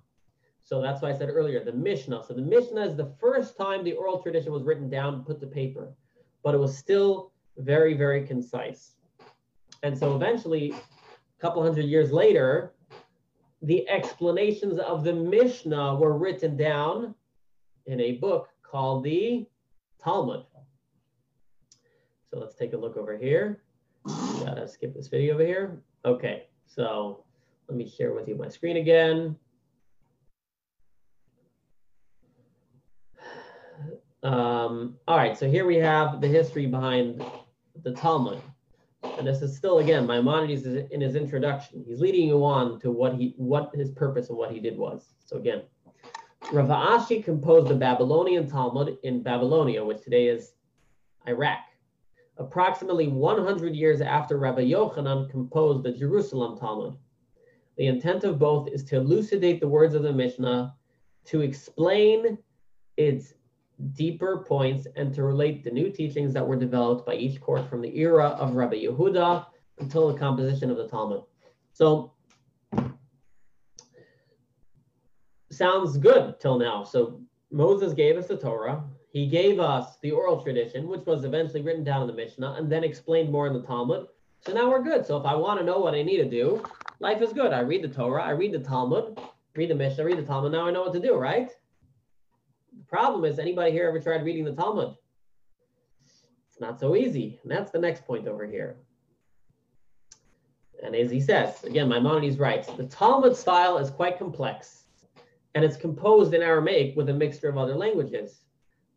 [0.71, 2.23] So that's why I said earlier, the Mishnah.
[2.25, 5.45] So the Mishnah is the first time the oral tradition was written down, put to
[5.45, 5.93] paper,
[6.43, 8.93] but it was still very, very concise.
[9.83, 12.71] And so eventually, a couple hundred years later,
[13.61, 17.15] the explanations of the Mishnah were written down
[17.85, 19.45] in a book called the
[20.01, 20.45] Talmud.
[22.29, 23.61] So let's take a look over here.
[24.05, 25.83] Gotta skip this video over here.
[26.05, 27.25] Okay, so
[27.67, 29.35] let me share with you my screen again.
[34.23, 37.23] Um, all right, so here we have the history behind
[37.83, 38.39] the Talmud.
[39.17, 41.83] And this is still, again, Maimonides is in his introduction.
[41.87, 45.13] He's leading you on to what he, what his purpose and what he did was.
[45.25, 45.63] So again,
[46.51, 50.53] Rav Ashi composed the Babylonian Talmud in Babylonia, which today is
[51.27, 51.59] Iraq.
[52.37, 56.95] Approximately 100 years after Rabbi Yochanan composed the Jerusalem Talmud.
[57.77, 60.75] The intent of both is to elucidate the words of the Mishnah,
[61.25, 62.37] to explain
[62.97, 63.33] its
[63.93, 67.81] deeper points, and to relate the new teachings that were developed by each court from
[67.81, 69.45] the era of Rabbi Yehuda
[69.79, 71.23] until the composition of the Talmud.
[71.73, 72.13] So,
[75.51, 76.83] sounds good till now.
[76.83, 78.83] So, Moses gave us the Torah.
[79.11, 82.71] He gave us the oral tradition, which was eventually written down in the Mishnah and
[82.71, 84.07] then explained more in the Talmud.
[84.41, 85.05] So now we're good.
[85.05, 86.63] So if I want to know what I need to do,
[86.99, 87.51] life is good.
[87.51, 89.19] I read the Torah, I read the Talmud,
[89.55, 90.53] read the Mishnah, read the Talmud.
[90.53, 91.51] Now I know what to do, right?
[92.91, 94.95] Problem is, anybody here ever tried reading the Talmud?
[96.49, 97.39] It's not so easy.
[97.41, 98.75] And that's the next point over here.
[100.83, 104.83] And as he says, again, Maimonides writes, the Talmud style is quite complex,
[105.55, 108.41] and it's composed in Aramaic with a mixture of other languages.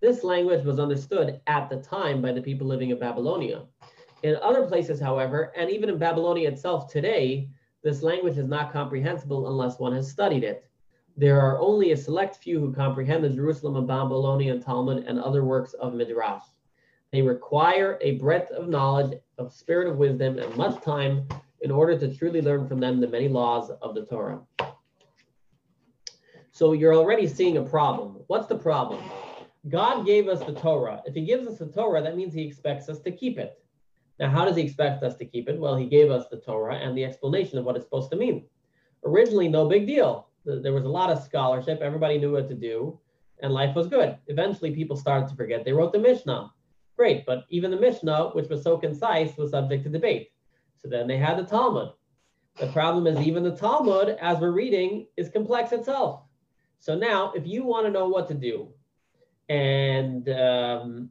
[0.01, 3.63] This language was understood at the time by the people living in Babylonia.
[4.25, 7.49] In other places, however, and even in Babylonia itself today,
[7.85, 10.69] this language is not comprehensible unless one has studied it.
[11.17, 15.45] There are only a select few who comprehend the Jerusalem and Babylonian Talmud and other
[15.45, 16.43] works of Midrash.
[17.13, 21.29] They require a breadth of knowledge, of spirit of wisdom, and much time
[21.61, 24.41] in order to truly learn from them the many laws of the Torah.
[26.51, 28.17] So you're already seeing a problem.
[28.27, 29.03] What's the problem?
[29.69, 31.01] God gave us the Torah.
[31.07, 33.63] If he gives us the Torah, that means he expects us to keep it.
[34.19, 35.59] Now, how does he expect us to keep it?
[35.59, 38.47] Well, he gave us the Torah and the explanation of what it's supposed to mean.
[39.05, 40.29] Originally, no big deal.
[40.45, 41.81] There was a lot of scholarship.
[41.81, 42.99] Everybody knew what to do,
[43.41, 44.19] and life was good.
[44.27, 45.65] Eventually, people started to forget.
[45.65, 46.53] They wrote the Mishnah.
[46.97, 50.31] Great, but even the Mishnah, which was so concise, was subject to debate.
[50.77, 51.93] So then they had the Talmud.
[52.61, 56.23] The problem is, even the Talmud, as we're reading, is complex itself.
[56.79, 58.69] So now, if you want to know what to do,
[59.49, 61.11] and um,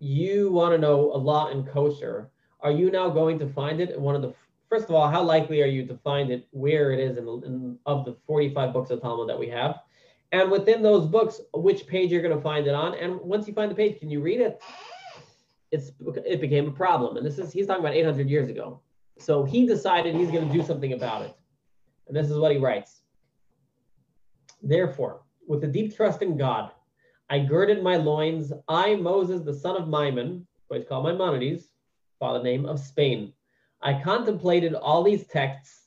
[0.00, 3.90] you want to know a lot in kosher, are you now going to find it
[3.90, 4.34] in one of the
[4.68, 7.78] first of all, how likely are you to find it where it is in, in
[7.86, 9.80] of the 45 books of Talmud that we have?
[10.32, 12.94] And within those books, which page you're going to find it on?
[12.94, 14.60] And once you find the page, can you read it?
[15.70, 15.92] It's
[16.24, 17.16] it became a problem.
[17.16, 18.80] And this is he's talking about 800 years ago.
[19.18, 21.36] So he decided he's going to do something about it.
[22.06, 23.02] And this is what he writes.
[24.62, 26.70] Therefore, with a deep trust in God,
[27.28, 31.68] I girded my loins, I, Moses, the son of Maimon, who is called Maimonides,
[32.18, 33.32] father name of Spain.
[33.86, 35.86] I contemplated all these texts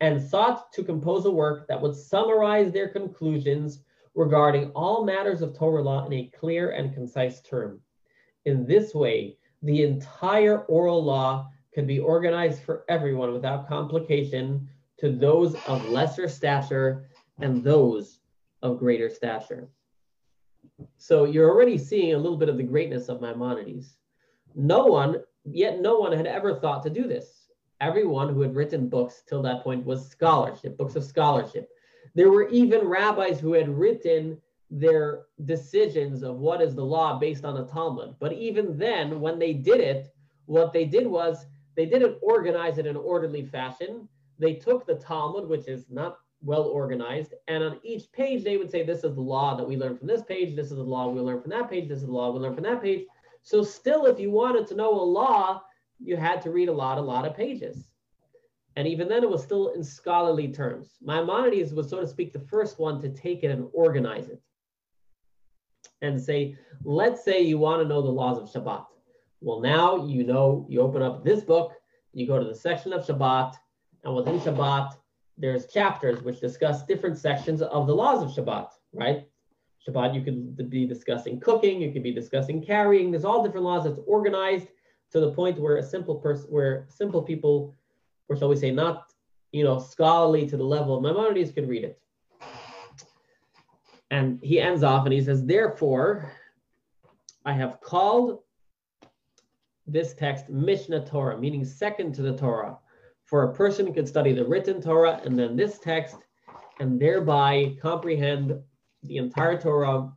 [0.00, 3.80] and sought to compose a work that would summarize their conclusions
[4.14, 7.80] regarding all matters of Torah law in a clear and concise term.
[8.44, 15.10] In this way, the entire oral law could be organized for everyone without complication to
[15.10, 17.08] those of lesser stature
[17.40, 18.20] and those
[18.60, 19.70] of greater stature.
[20.98, 23.96] So you're already seeing a little bit of the greatness of Maimonides.
[24.54, 27.37] No one, yet no one had ever thought to do this.
[27.80, 31.68] Everyone who had written books till that point was scholarship, books of scholarship.
[32.14, 37.44] There were even rabbis who had written their decisions of what is the law based
[37.44, 38.16] on the Talmud.
[38.18, 40.12] But even then, when they did it,
[40.46, 44.08] what they did was they didn't organize it in an orderly fashion.
[44.38, 47.34] They took the Talmud, which is not well organized.
[47.46, 50.08] And on each page, they would say, this is the law that we learned from
[50.08, 50.54] this page.
[50.54, 51.88] This is the law we learned from that page.
[51.88, 53.06] This is the law we learned from that page.
[53.42, 55.62] So still, if you wanted to know a law,
[56.00, 57.88] you had to read a lot, a lot of pages.
[58.76, 60.98] And even then, it was still in scholarly terms.
[61.02, 64.40] Maimonides was, so to speak, the first one to take it and organize it.
[66.00, 68.86] And say, let's say you want to know the laws of Shabbat.
[69.40, 71.72] Well, now you know, you open up this book,
[72.12, 73.54] you go to the section of Shabbat,
[74.04, 74.92] and within Shabbat,
[75.36, 79.26] there's chapters which discuss different sections of the laws of Shabbat, right?
[79.86, 83.10] Shabbat, you could be discussing cooking, you could be discussing carrying.
[83.10, 84.68] There's all different laws that's organized
[85.12, 87.74] to the point where a simple person, where simple people,
[88.28, 89.12] or shall we say, not
[89.52, 92.00] you know scholarly to the level of Maimonides, could read it.
[94.10, 96.32] And he ends off and he says, therefore,
[97.44, 98.40] I have called
[99.86, 102.78] this text Mishnah Torah, meaning second to the Torah
[103.28, 106.16] for a person could study the written Torah and then this text
[106.80, 108.58] and thereby comprehend
[109.02, 110.10] the entire Torah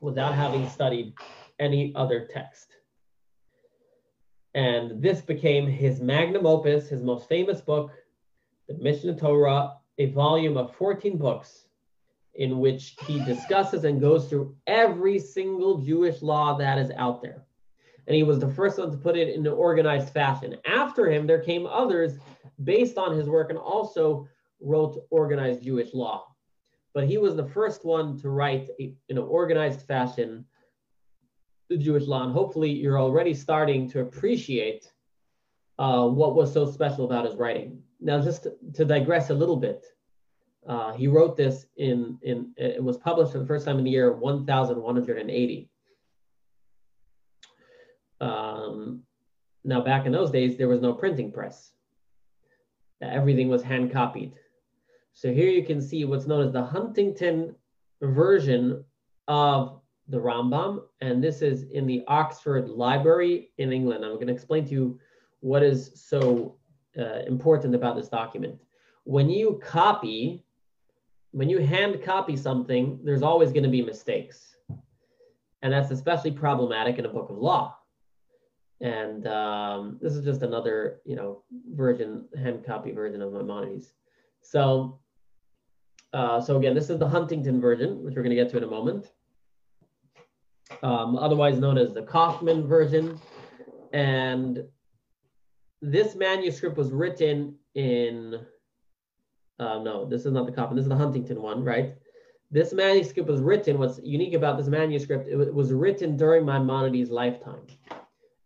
[0.00, 1.12] without having studied
[1.60, 2.76] any other text.
[4.54, 7.90] And this became his magnum opus, his most famous book,
[8.68, 11.66] the Mishnah Torah, a volume of 14 books
[12.34, 17.44] in which he discusses and goes through every single Jewish law that is out there
[18.06, 20.56] and he was the first one to put it in an organized fashion.
[20.66, 22.18] After him, there came others
[22.64, 24.28] based on his work and also
[24.60, 26.26] wrote organized Jewish law.
[26.94, 30.44] but he was the first one to write in an organized fashion
[31.76, 32.24] the Jewish law.
[32.24, 34.90] And hopefully, you're already starting to appreciate
[35.78, 37.82] uh, what was so special about his writing.
[38.00, 39.84] Now, just to, digress a little bit,
[40.66, 43.90] uh, he wrote this in, in, it was published for the first time in the
[43.90, 45.68] year 1180.
[48.20, 49.02] Um,
[49.64, 51.72] now, back in those days, there was no printing press.
[53.00, 54.32] Everything was hand copied.
[55.12, 57.54] So here you can see what's known as the Huntington
[58.00, 58.84] version
[59.28, 59.81] of
[60.12, 64.04] the Rambam, and this is in the Oxford Library in England.
[64.04, 65.00] I'm going to explain to you
[65.40, 66.56] what is so
[66.98, 68.60] uh, important about this document.
[69.04, 70.44] When you copy,
[71.30, 74.54] when you hand copy something, there's always going to be mistakes.
[75.62, 77.78] And that's especially problematic in a book of law.
[78.82, 81.42] And um, this is just another, you know,
[81.72, 83.94] version, hand copy version of Maimonides.
[84.42, 85.00] So,
[86.12, 88.64] uh, so again, this is the Huntington version, which we're going to get to in
[88.64, 89.12] a moment.
[90.82, 93.18] Um, otherwise known as the Kaufman version.
[93.92, 94.64] And
[95.80, 98.40] this manuscript was written in,
[99.58, 101.94] uh, no, this is not the Kaufman, this is the Huntington one, right?
[102.50, 107.66] This manuscript was written, what's unique about this manuscript, it was written during Maimonides' lifetime.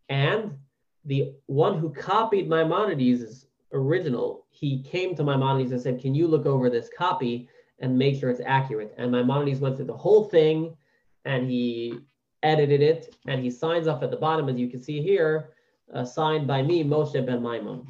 [0.09, 0.57] And
[1.05, 6.47] the one who copied Maimonides' original, he came to Maimonides and said, can you look
[6.47, 7.49] over this copy
[7.81, 8.95] and make sure it's accurate?
[8.97, 10.77] And Maimonides went through the whole thing
[11.25, 11.99] and he
[12.47, 15.51] edited it and he signs off at the bottom, as you can see here,
[15.95, 17.87] uh, signed by me, Moshe ben Maimon.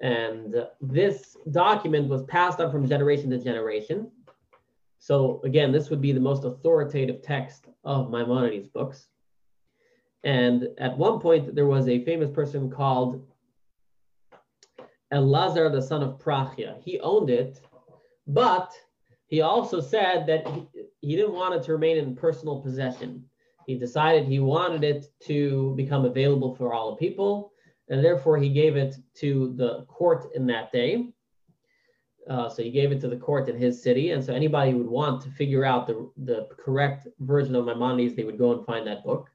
[0.00, 4.10] And uh, this document was passed on from generation to generation.
[4.98, 9.08] So again, this would be the most authoritative text of Maimonides' books.
[10.24, 13.24] And at one point, there was a famous person called
[15.12, 16.82] Elazar, the son of Prachia.
[16.82, 17.60] He owned it,
[18.26, 18.72] but
[19.26, 20.42] he also said that
[21.00, 23.24] he, didn't want it to remain in personal possession.
[23.66, 27.52] He decided he wanted it to become available for all the people,
[27.88, 31.08] and therefore he gave it to the court in that day.
[32.28, 34.78] Uh, so he gave it to the court in his city, and so anybody who
[34.78, 38.66] would want to figure out the, the correct version of Maimonides, they would go and
[38.66, 39.30] find that book.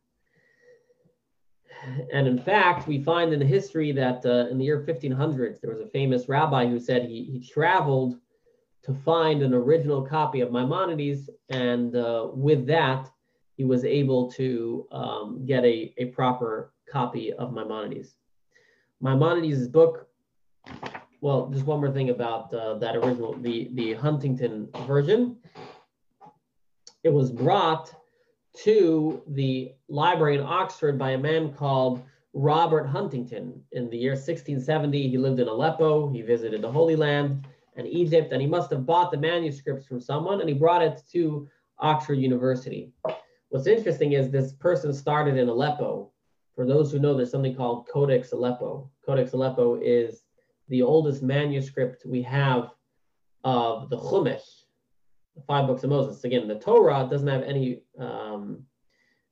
[2.14, 5.72] And in fact, we find in the history that uh, in the year 1500s, there
[5.72, 8.20] was a famous rabbi who said he, he traveled
[8.84, 13.10] to find an original copy of Maimonides, and uh, with that,
[13.56, 18.16] he was able to um, get a, a proper copy of Maimonides.
[19.00, 20.08] Maimonides' book,
[21.22, 25.38] well, just one more thing about uh, that original, the, the Huntington version.
[27.04, 27.94] It was brought
[28.64, 32.04] to the library in Oxford by a man called
[32.34, 33.62] Robert Huntington.
[33.72, 38.32] In the year 1670, he lived in Aleppo, he visited the Holy Land and Egypt,
[38.32, 41.48] and he must have bought the manuscripts from someone and he brought it to
[41.80, 42.92] Oxford University.
[43.50, 46.12] What's interesting is this person started in Aleppo.
[46.56, 48.90] For those who know, there's something called Codex Aleppo.
[49.06, 50.24] Codex Aleppo is
[50.70, 52.70] the oldest manuscript we have
[53.44, 54.64] of the Chumash,
[55.36, 56.24] the five books of Moses.
[56.24, 58.64] Again, the Torah doesn't have any um,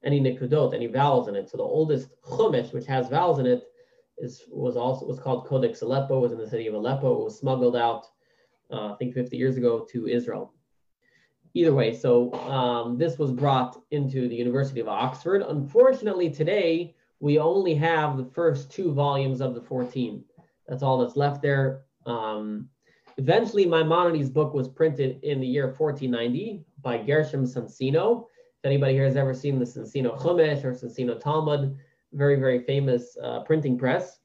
[0.04, 1.50] any nikudot, any vowels in it.
[1.50, 3.64] So the oldest Chumash, which has vowels in it,
[4.18, 6.20] is was also was called Codex Aleppo.
[6.20, 7.22] Was in the city of Aleppo.
[7.22, 8.08] It was smuggled out,
[8.72, 10.54] uh, I think, 50 years ago to Israel
[11.54, 15.42] either way, so um, this was brought into the University of Oxford.
[15.42, 20.24] Unfortunately, today we only have the first two volumes of the 14.
[20.68, 21.84] That's all that's left there.
[22.06, 22.70] Um,
[23.18, 28.28] eventually, Maimonides' book was printed in the year 1490 by Gershom Soncino.
[28.60, 31.78] If anybody here has ever seen the Soncino Chumash or Soncino Talmud,
[32.14, 34.20] very, very famous uh, printing press.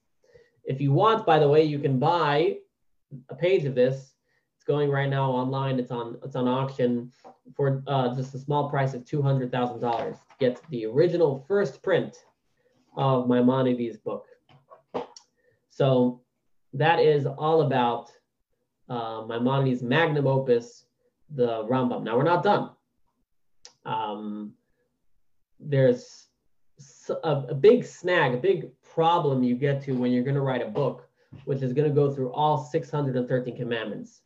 [0.65, 2.57] If you want, by the way, you can buy
[3.29, 4.16] a page of this
[4.67, 5.79] going right now online.
[5.79, 7.13] It's on it's on auction
[7.55, 11.83] for uh, just a small price of two hundred thousand dollars get the original first
[11.83, 12.17] print
[12.97, 14.27] of Maimonides' book.
[15.71, 16.21] So
[16.73, 18.11] that is all about
[18.89, 20.87] uh, Maimonides' magnum opus,
[21.31, 22.03] the Rambam.
[22.03, 22.71] Now we're not done.
[23.85, 24.55] Um,
[25.61, 26.27] there's
[27.09, 30.63] a, a big snag, a big problem you get to when you're going to write
[30.63, 31.09] a book,
[31.45, 34.23] which is going to go through all 613 commandments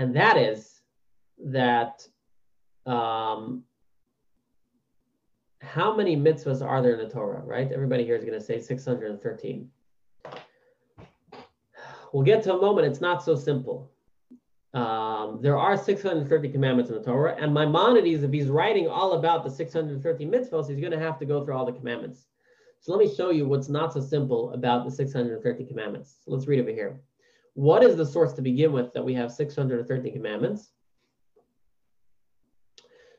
[0.00, 0.80] and that is
[1.44, 2.08] that
[2.86, 3.62] um,
[5.60, 7.70] how many mitzvahs are there in the Torah, right?
[7.70, 9.70] Everybody here is going to say 613.
[12.14, 13.90] We'll get to a moment, it's not so simple.
[14.72, 19.44] Um, there are 630 commandments in the Torah, and Maimonides, if he's writing all about
[19.44, 22.24] the 630 mitzvahs, he's going to have to go through all the commandments.
[22.80, 26.20] So let me show you what's not so simple about the 630 commandments.
[26.26, 27.02] Let's read over here.
[27.54, 30.70] What is the source to begin with that we have 630 commandments?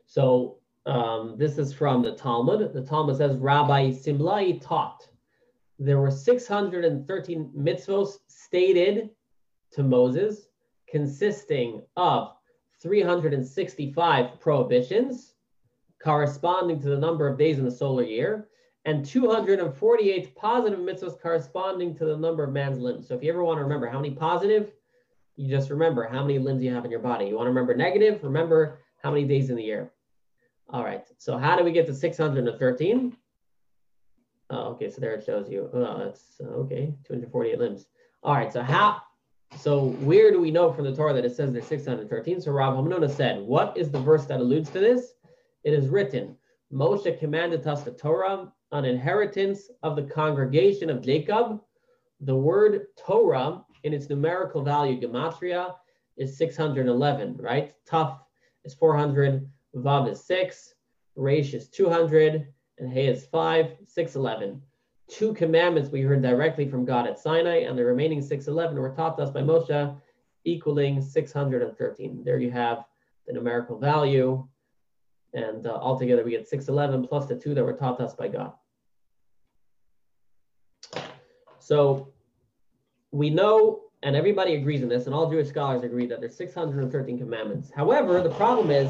[0.06, 2.74] So um, this is from the Talmud.
[2.74, 5.08] The Talmud says Rabbi Simlai taught
[5.80, 9.10] there were 613 mitzvos stated
[9.72, 10.48] to Moses,
[10.88, 12.34] consisting of
[12.82, 15.34] 365 prohibitions,
[16.04, 18.50] corresponding to the number of days in the solar year,
[18.86, 23.08] and 248 positive mitzvahs corresponding to the number of man's limbs.
[23.08, 24.72] So if you ever want to remember how many positive,
[25.36, 27.26] you just remember how many limbs you have in your body.
[27.26, 29.92] You want to remember negative, remember how many days in the year.
[30.70, 33.18] All right, so how do we get to 613?
[34.50, 35.70] Oh, okay, so there it shows you.
[35.74, 37.86] Oh, that's okay, 248 limbs.
[38.24, 39.02] All right, so how,
[39.58, 42.42] so where do we know from the Torah that it says there's 613?
[42.42, 45.14] So Rav Hamnuna said, what is the verse that alludes to this?
[45.64, 46.36] It is written,
[46.74, 51.61] Moshe commanded us the Torah, an inheritance of the congregation of Jacob.
[52.22, 55.76] The word Torah in its numerical value, gematria,
[56.17, 57.74] is 611, right?
[57.89, 58.19] Taf
[58.63, 60.76] is 400, Vav is 6,
[61.15, 62.47] Resh is 200,
[62.78, 64.61] and Hey is 5, 611.
[65.07, 69.17] Two commandments we heard directly from God at Sinai, and the remaining 611 were taught
[69.17, 69.95] to us by Moshe,
[70.45, 72.24] equaling 613.
[72.24, 72.86] There you have
[73.28, 74.47] the numerical value.
[75.34, 78.28] And uh, altogether, we get 611 plus the two that were taught to us by
[78.28, 78.53] God.
[81.72, 82.09] So
[83.13, 87.17] we know, and everybody agrees in this, and all Jewish scholars agree that there's 613
[87.17, 87.72] commandments.
[87.74, 88.89] However, the problem is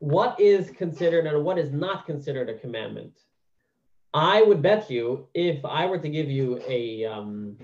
[0.00, 3.14] what is considered and what is not considered a commandment.
[4.12, 7.56] I would bet you if I were to give you a um,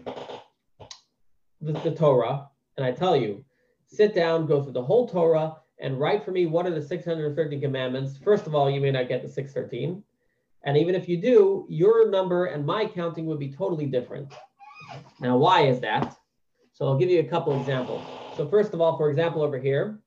[1.61, 2.49] the, the Torah,
[2.79, 3.45] and I tell you,
[3.87, 7.61] sit down, go through the whole Torah, and write for me what are the 613
[7.61, 8.17] commandments.
[8.17, 10.03] First of all, you may not get the 613.
[10.65, 14.33] And even if you do, your number and my counting would be totally different.
[15.21, 16.17] Now, why is that?
[16.73, 18.05] So I'll give you a couple examples.
[18.37, 20.01] So first of all, for example, over here,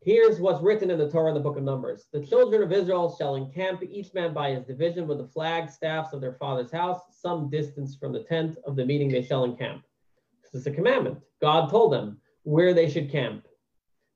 [0.00, 2.06] here's what's written in the Torah in the book of Numbers.
[2.12, 6.12] The children of Israel shall encamp each man by his division with the flag staffs
[6.12, 9.82] of their father's house, some distance from the tent of the meeting they shall encamp.
[10.42, 11.18] This is a commandment.
[11.40, 13.46] God told them where they should camp.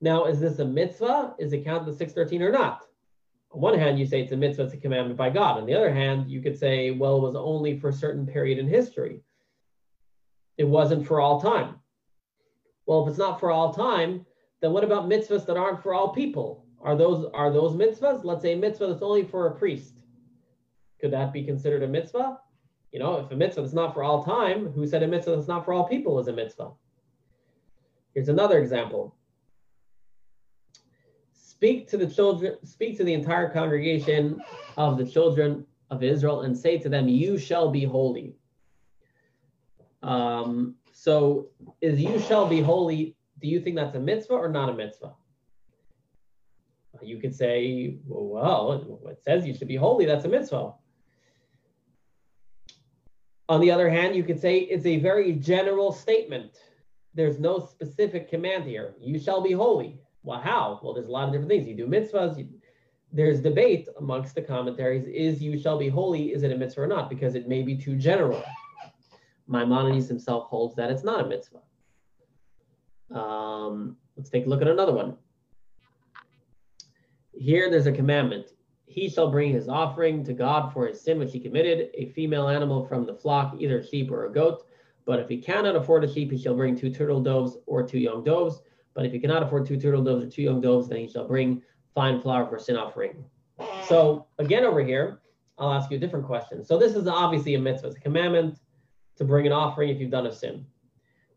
[0.01, 1.35] Now, is this a mitzvah?
[1.39, 2.87] Is it counted the 613 or not?
[3.53, 5.59] On one hand, you say it's a mitzvah, it's a commandment by God.
[5.59, 8.59] On the other hand, you could say, well, it was only for a certain period
[8.59, 9.21] in history.
[10.61, 11.77] It wasn't for all time.
[12.85, 14.27] Well, if it's not for all time,
[14.61, 16.67] then what about mitzvahs that aren't for all people?
[16.83, 18.25] Are those are those mitzvahs?
[18.25, 20.03] Let's say a mitzvah that's only for a priest.
[21.01, 22.41] Could that be considered a mitzvah?
[22.93, 25.49] You know, if a mitzvah that's not for all time, who said a mitzvah that's
[25.49, 26.73] not for all people is a mitzvah?
[28.13, 29.17] Here's another example
[31.33, 34.43] speak to the children, speak to the entire congregation
[34.77, 38.37] of the children of Israel and say to them, You shall be holy.
[40.03, 41.49] Um, so,
[41.81, 45.15] is you shall be holy, do you think that's a mitzvah or not a mitzvah?
[47.03, 50.75] You could say, Well, it says you should be holy, that's a mitzvah.
[53.49, 56.59] On the other hand, you could say it's a very general statement.
[57.15, 58.95] There's no specific command here.
[59.01, 60.01] You shall be holy.
[60.23, 60.79] Well, how?
[60.83, 61.67] Well, there's a lot of different things.
[61.67, 62.39] You do mitzvahs.
[62.39, 62.49] You,
[63.13, 65.07] there's debate amongst the commentaries.
[65.09, 67.11] Is you shall be holy, is it a mitzvah or not?
[67.11, 68.45] Because it may be too general.
[69.51, 71.61] Maimonides himself holds that it's not a mitzvah.
[73.11, 75.17] Um, let's take a look at another one.
[77.33, 78.53] Here there's a commandment.
[78.87, 82.49] He shall bring his offering to God for his sin which he committed, a female
[82.49, 84.67] animal from the flock, either a sheep or a goat.
[85.05, 87.99] But if he cannot afford a sheep, he shall bring two turtle doves or two
[87.99, 88.63] young doves.
[88.95, 91.27] But if he cannot afford two turtle doves or two young doves, then he shall
[91.27, 91.63] bring
[91.95, 93.25] fine flour for sin offering.
[93.87, 95.21] So again, over here,
[95.59, 96.65] I'll ask you a different question.
[96.65, 98.59] So this is obviously a mitzvah, it's a commandment
[99.21, 100.65] to bring an offering if you've done a sin.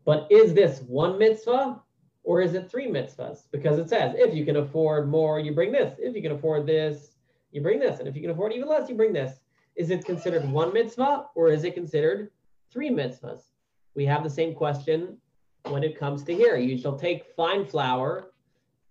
[0.06, 1.82] But is this one mitzvah
[2.22, 3.42] or is it three mitzvahs?
[3.52, 5.94] Because it says, if you can afford more, you bring this.
[5.98, 7.10] If you can afford this,
[7.52, 7.98] you bring this.
[7.98, 9.40] And if you can afford even less, you bring this.
[9.76, 12.30] Is it considered one mitzvah or is it considered
[12.72, 13.50] three mitzvahs?
[13.94, 15.18] We have the same question
[15.64, 16.56] when it comes to here.
[16.56, 18.30] You shall take fine flour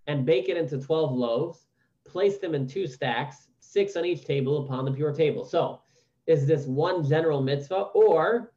[0.06, 1.66] and bake it into 12 loaves,
[2.06, 5.46] place them in two stacks, six on each table upon the pure table.
[5.46, 5.82] So
[6.28, 8.53] is this one general mitzvah or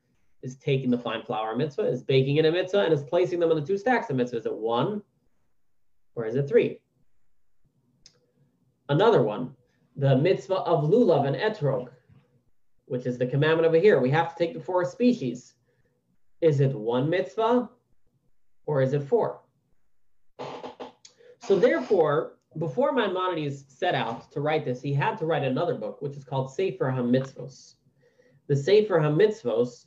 [0.46, 3.40] is taking the fine flour mitzvah, is baking it in a mitzvah, and is placing
[3.40, 4.38] them on the two stacks of mitzvah?
[4.38, 5.02] Is it one
[6.14, 6.80] or is it three?
[8.88, 9.54] Another one,
[9.96, 11.88] the mitzvah of lulav and etrog,
[12.86, 14.00] which is the commandment over here.
[14.00, 15.54] We have to take the four species.
[16.40, 17.68] Is it one mitzvah
[18.66, 19.40] or is it four?
[21.40, 26.00] So therefore, before Maimonides set out to write this, he had to write another book,
[26.00, 27.74] which is called Sefer HaMitzvos.
[28.46, 29.86] The Sefer HaMitzvos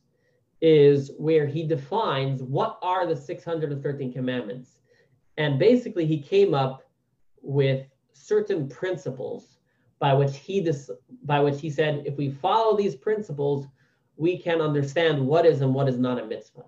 [0.62, 4.80] is where he defines what are the 613 commandments.
[5.38, 6.84] And basically, he came up
[7.42, 9.60] with certain principles
[10.00, 10.92] by which he dis-
[11.24, 13.68] by which he said, if we follow these principles,
[14.16, 16.66] we can understand what is and what is not a mitzvah.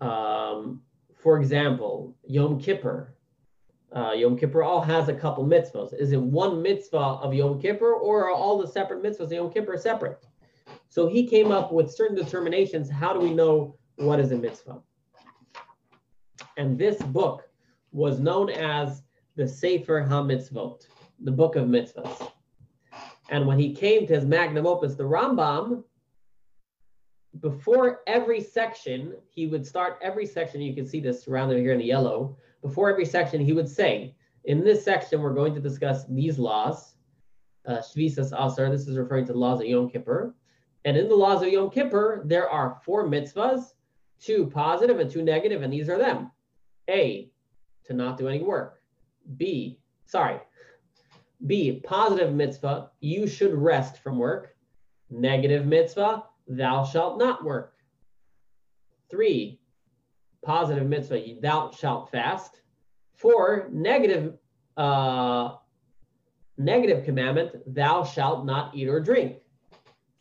[0.00, 0.82] Um,
[1.14, 3.14] for example, Yom Kippur.
[3.94, 5.94] Uh, Yom Kippur all has a couple mitzvahs.
[5.98, 9.50] Is it one mitzvah of Yom Kippur, or are all the separate mitzvahs of Yom
[9.50, 10.26] Kippur separate?
[10.88, 12.90] So he came up with certain determinations.
[12.90, 14.80] How do we know what is a mitzvah?
[16.56, 17.48] And this book
[17.92, 19.02] was known as
[19.36, 20.86] the Sefer HaMitzvot,
[21.20, 22.30] the book of mitzvahs.
[23.30, 25.82] And when he came to his magnum opus, the Rambam,
[27.40, 30.60] before every section, he would start every section.
[30.60, 32.36] You can see this surrounded here in the yellow.
[32.62, 34.14] Before every section, he would say,
[34.44, 36.96] in this section, we're going to discuss these laws.
[37.66, 40.34] Uh, Shvisas Asar, this is referring to laws of Yom Kippur.
[40.84, 43.72] And in the laws of Yom Kippur, there are four mitzvahs,
[44.20, 46.30] two positive and two negative, and these are them.
[46.88, 47.30] A,
[47.84, 48.82] to not do any work.
[49.36, 50.40] B, sorry.
[51.46, 54.56] B, positive mitzvah, you should rest from work.
[55.10, 57.74] Negative mitzvah, thou shalt not work.
[59.10, 59.60] Three,
[60.42, 62.60] positive mitzvah, thou shalt fast.
[63.14, 64.34] Four, negative,
[64.76, 65.56] uh,
[66.58, 69.36] negative commandment, thou shalt not eat or drink.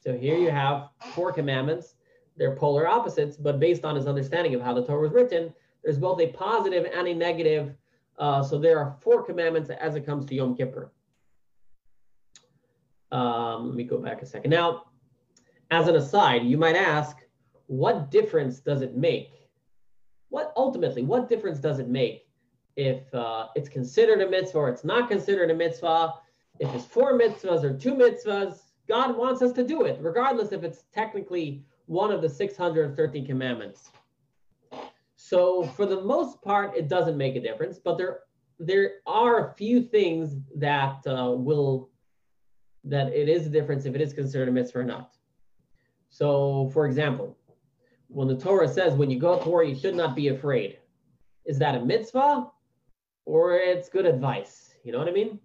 [0.04, 1.96] So here you have four commandments.
[2.36, 5.98] They're polar opposites, but based on his understanding of how the Torah was written, there's
[5.98, 7.74] both a positive and a negative.
[8.20, 10.92] Uh, so there are four commandments as it comes to Yom Kippur.
[13.14, 14.52] Um, let me go back a second.
[14.52, 14.88] Now,
[15.72, 17.16] as an aside, you might ask,
[17.68, 19.32] what difference does it make?
[20.28, 22.28] What ultimately, what difference does it make
[22.76, 26.16] if uh, it's considered a mitzvah or it's not considered a mitzvah?
[26.60, 30.64] If it's four mitzvahs or two mitzvahs, God wants us to do it, regardless if
[30.64, 33.92] it's technically one of the 613 commandments.
[35.16, 38.22] So for the most part, it doesn't make a difference, but there
[38.60, 41.90] there are a few things that uh, will
[42.84, 45.16] that it is a difference if it is considered a mitzvah or not.
[46.10, 47.38] So, for example,
[48.08, 50.78] when the Torah says when you go to war, you should not be afraid,
[51.46, 52.52] is that a mitzvah
[53.26, 54.76] or it's good advice?
[54.84, 55.40] You know what I mean?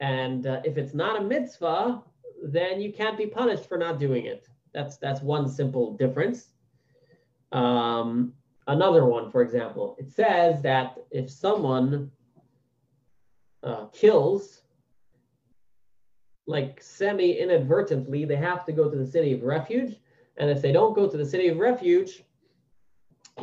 [0.00, 2.02] And uh, if it's not a mitzvah,
[2.44, 4.48] then you can't be punished for not doing it.
[4.72, 6.48] That's that's one simple difference.
[7.52, 8.34] Um,
[8.66, 12.10] another one, for example, it says that if someone
[13.62, 14.62] uh, kills,
[16.46, 19.96] like semi inadvertently, they have to go to the city of refuge.
[20.36, 22.24] And if they don't go to the city of refuge,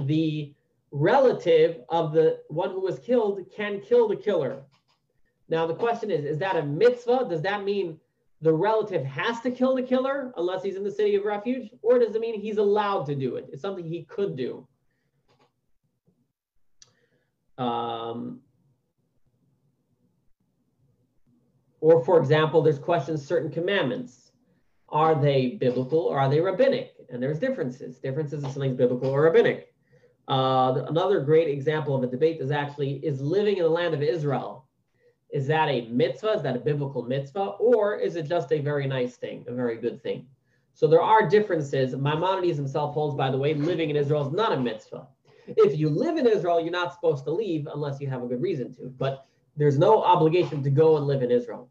[0.02, 0.54] the
[0.92, 4.62] relative of the one who was killed can kill the killer.
[5.48, 7.28] Now, the question is is that a mitzvah?
[7.30, 8.00] Does that mean
[8.42, 11.70] the relative has to kill the killer unless he's in the city of refuge?
[11.82, 13.48] Or does it mean he's allowed to do it?
[13.52, 14.68] It's something he could do.
[17.58, 18.42] Um,
[21.80, 24.32] or, for example, there's questions certain commandments.
[24.90, 26.94] Are they biblical or are they rabbinic?
[27.10, 28.00] And there's differences.
[28.00, 29.74] Differences if something's biblical or rabbinic.
[30.28, 34.02] Uh, another great example of a debate is actually is living in the land of
[34.02, 34.61] Israel
[35.32, 36.34] is that a mitzvah?
[36.34, 37.56] Is that a biblical mitzvah?
[37.60, 40.28] Or is it just a very nice thing, a very good thing?
[40.74, 41.96] So there are differences.
[41.96, 45.08] Maimonides himself holds, by the way, living in Israel is not a mitzvah.
[45.48, 48.42] If you live in Israel, you're not supposed to leave unless you have a good
[48.42, 48.94] reason to.
[48.98, 49.26] But
[49.58, 51.70] there's no obligation to go and live in Israel.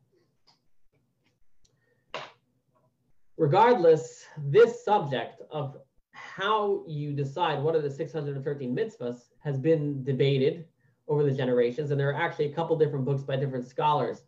[3.37, 5.79] Regardless, this subject of
[6.13, 10.67] how you decide what are the 613 mitzvahs has been debated
[11.11, 11.91] over the generations.
[11.91, 14.23] And there are actually a couple different books by different scholars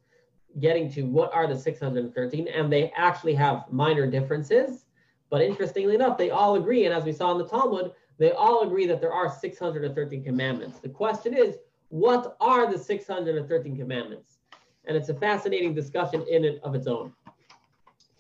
[0.61, 2.49] getting to what are the 613.
[2.49, 4.85] And they actually have minor differences.
[5.31, 6.85] But interestingly enough, they all agree.
[6.85, 10.81] And as we saw in the Talmud, they all agree that there are 613 commandments.
[10.81, 11.57] The question is,
[11.89, 14.39] what are the 613 commandments?
[14.85, 17.13] And it's a fascinating discussion in and of its own.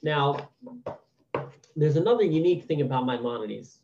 [0.02, 0.50] Now,
[1.76, 3.81] there's another unique thing about Maimonides.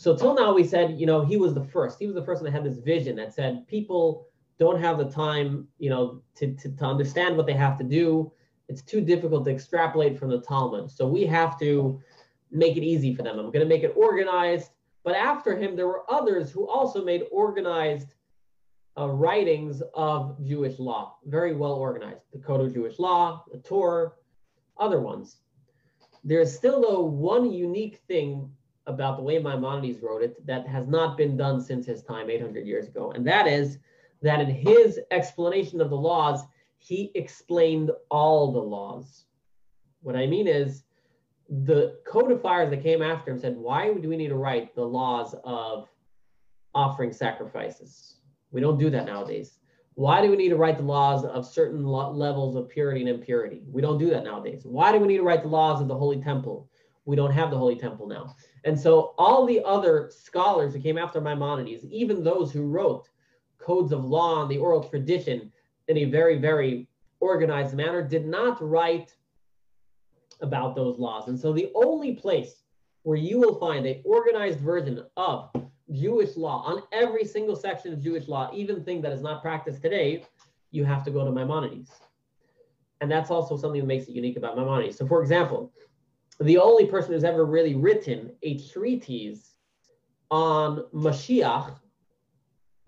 [0.00, 1.98] So till now we said, you know, he was the first.
[1.98, 5.66] He was the first that had this vision that said people don't have the time,
[5.80, 8.30] you know, to, to, to understand what they have to do.
[8.68, 10.88] It's too difficult to extrapolate from the Talmud.
[10.88, 12.00] So we have to
[12.52, 13.40] make it easy for them.
[13.40, 14.70] I'm going to make it organized.
[15.02, 18.14] But after him, there were others who also made organized
[18.96, 22.22] uh, writings of Jewish law, very well organized.
[22.32, 24.12] The Code of Jewish Law, the Tur,
[24.78, 25.38] other ones.
[26.22, 28.52] There's still, though, one unique thing
[28.88, 32.66] about the way Maimonides wrote it that has not been done since his time 800
[32.66, 33.12] years ago.
[33.12, 33.78] And that is
[34.22, 36.42] that in his explanation of the laws,
[36.78, 39.26] he explained all the laws.
[40.00, 40.82] What I mean is,
[41.48, 45.34] the codifiers that came after him said, Why do we need to write the laws
[45.44, 45.88] of
[46.74, 48.16] offering sacrifices?
[48.50, 49.58] We don't do that nowadays.
[49.94, 53.62] Why do we need to write the laws of certain levels of purity and impurity?
[53.70, 54.62] We don't do that nowadays.
[54.64, 56.68] Why do we need to write the laws of the Holy Temple?
[57.04, 58.36] We don't have the Holy Temple now.
[58.64, 63.08] And so all the other scholars who came after Maimonides, even those who wrote
[63.58, 65.52] codes of law and the oral tradition
[65.88, 66.88] in a very, very
[67.20, 69.14] organized manner, did not write
[70.40, 71.28] about those laws.
[71.28, 72.62] And so the only place
[73.02, 75.50] where you will find a organized version of
[75.90, 79.82] Jewish law on every single section of Jewish law, even thing that is not practiced
[79.82, 80.24] today,
[80.70, 81.90] you have to go to Maimonides.
[83.00, 84.96] And that's also something that makes it unique about Maimonides.
[84.96, 85.72] So for example,
[86.40, 89.54] the only person who's ever really written a treatise
[90.30, 91.74] on Mashiach,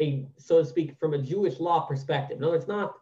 [0.01, 2.39] a so to speak, from a Jewish law perspective.
[2.39, 2.95] No, it's not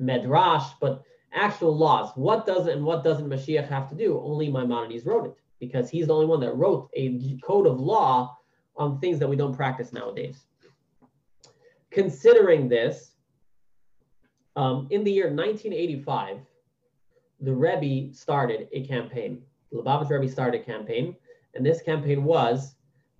[0.00, 2.10] medrash, but actual laws.
[2.14, 4.20] What does and what doesn't Mashiach have to do?
[4.20, 8.36] Only Maimonides wrote it because he's the only one that wrote a code of law
[8.76, 10.46] on things that we don't practice nowadays.
[11.90, 13.12] Considering this,
[14.56, 16.38] um, in the year 1985,
[17.40, 19.42] the Rebbe started a campaign.
[19.72, 21.16] Lubavitch Rebbe started a campaign,
[21.54, 22.74] and this campaign was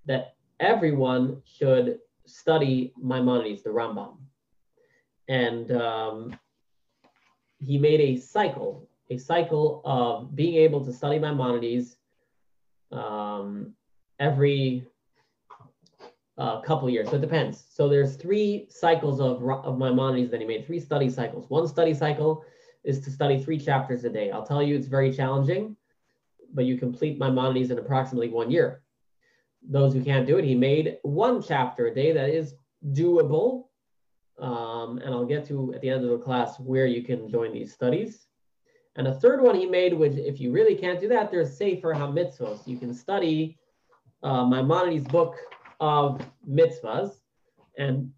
[0.07, 4.17] that everyone should study Maimonides, the Rambam.
[5.29, 6.39] And um,
[7.59, 11.97] he made a cycle, a cycle of being able to study Maimonides
[12.93, 13.75] um,
[14.19, 14.87] every
[16.39, 17.09] uh, couple years.
[17.09, 17.65] So it depends.
[17.71, 21.49] So there's three cycles of, of Maimonides that he made, three study cycles.
[21.49, 22.45] One study cycle
[22.85, 24.31] is to study three chapters a day.
[24.31, 25.77] I'll tell you it's very challenging,
[26.53, 28.83] but you complete Maimonides in approximately one year.
[29.69, 32.55] Those who can't do it, he made one chapter a day that is
[32.93, 33.65] doable.
[34.39, 37.53] Um, and I'll get to at the end of the class where you can join
[37.53, 38.27] these studies.
[38.97, 41.93] And a third one he made, which if you really can't do that, there's Sefer
[41.95, 42.67] HaMitzvos.
[42.67, 43.59] You can study
[44.23, 45.37] uh, Maimonides' book
[45.81, 47.13] of mitzvahs.
[47.79, 48.11] And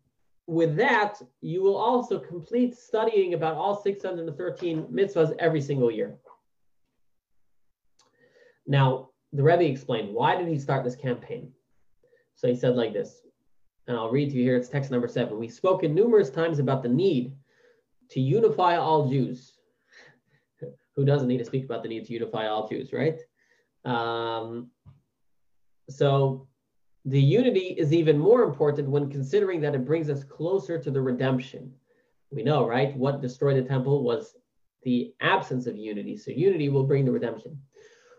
[0.46, 6.16] with that, you will also complete studying about all 613 mitzvahs every single year.
[8.68, 11.52] Now, the Rebbe explained why did he start this campaign?
[12.36, 13.22] So he said like this,
[13.88, 14.56] and I'll read to you here.
[14.56, 15.38] It's text number seven.
[15.38, 17.34] We've spoken numerous times about the need
[18.10, 19.54] to unify all Jews
[20.96, 23.18] who doesn't need to speak about the need to unify all Jews, right?
[23.84, 24.70] Um,
[25.88, 26.46] so
[27.06, 31.00] the unity is even more important when considering that it brings us closer to the
[31.00, 31.72] redemption.
[32.30, 32.94] We know, right?
[32.94, 34.36] What destroyed the temple was
[34.82, 36.18] the absence of unity.
[36.18, 37.58] So unity will bring the redemption.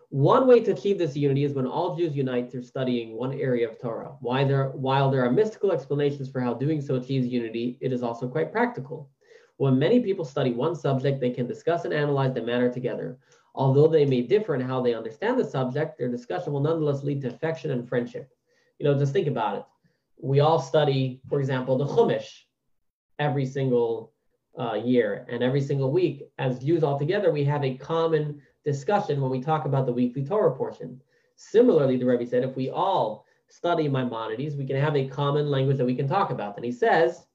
[0.10, 3.70] One way to achieve this unity is when all Jews unite through studying one area
[3.70, 4.16] of Torah.
[4.22, 8.02] Why there, while there are mystical explanations for how doing so achieves unity, it is
[8.02, 9.12] also quite practical.
[9.58, 13.20] When many people study one subject, they can discuss and analyze the matter together.
[13.54, 17.22] Although they may differ in how they understand the subject, their discussion will nonetheless lead
[17.22, 18.32] to affection and friendship.
[18.80, 19.66] You know, just think about it.
[20.20, 22.46] We all study, for example, the Chumash
[23.20, 24.14] every single
[24.58, 26.24] uh, year and every single week.
[26.40, 28.42] As Jews all together, we have a common
[28.72, 31.02] discussion when we talk about the weekly Torah portion.
[31.36, 35.78] Similarly, the Rebbe said, if we all study Maimonides, we can have a common language
[35.78, 36.56] that we can talk about.
[36.56, 37.26] And he says,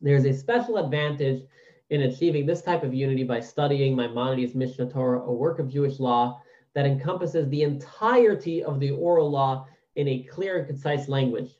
[0.00, 1.42] there's a special advantage
[1.90, 6.00] in achieving this type of unity by studying Maimonides' Mishnah Torah, a work of Jewish
[6.00, 6.40] law
[6.74, 11.50] that encompasses the entirety of the oral law in a clear and concise language.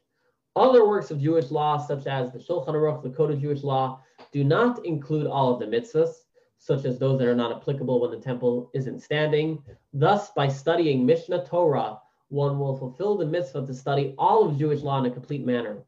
[0.56, 4.00] Other works of Jewish law, such as the Shulchan Aruch, the Code of Jewish Law,
[4.32, 6.14] do not include all of the mitzvahs,
[6.62, 9.60] such as those that are not applicable when the temple isn't standing.
[9.92, 11.98] Thus, by studying Mishnah Torah,
[12.28, 15.82] one will fulfill the mitzvah to study all of Jewish law in a complete manner.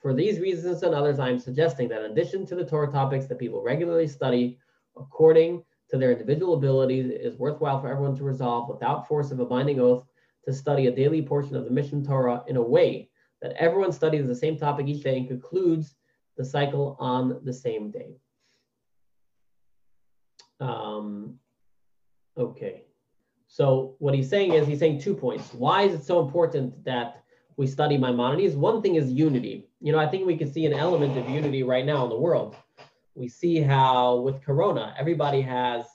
[0.00, 3.26] For these reasons and others, I am suggesting that in addition to the Torah topics
[3.26, 4.58] that people regularly study
[4.96, 9.40] according to their individual abilities, it is worthwhile for everyone to resolve without force of
[9.40, 10.06] a binding oath
[10.46, 13.10] to study a daily portion of the Mishnah Torah in a way
[13.42, 15.96] that everyone studies the same topic each day and concludes
[16.38, 18.16] the cycle on the same day.
[20.60, 21.38] Um,
[22.36, 22.84] okay.
[23.46, 25.52] So what he's saying is he's saying two points.
[25.54, 27.24] Why is it so important that
[27.56, 28.56] we study Maimonides.
[28.56, 29.68] One thing is unity.
[29.80, 32.16] You know, I think we can see an element of unity right now in the
[32.16, 32.56] world.
[33.14, 35.86] We see how with Corona, everybody has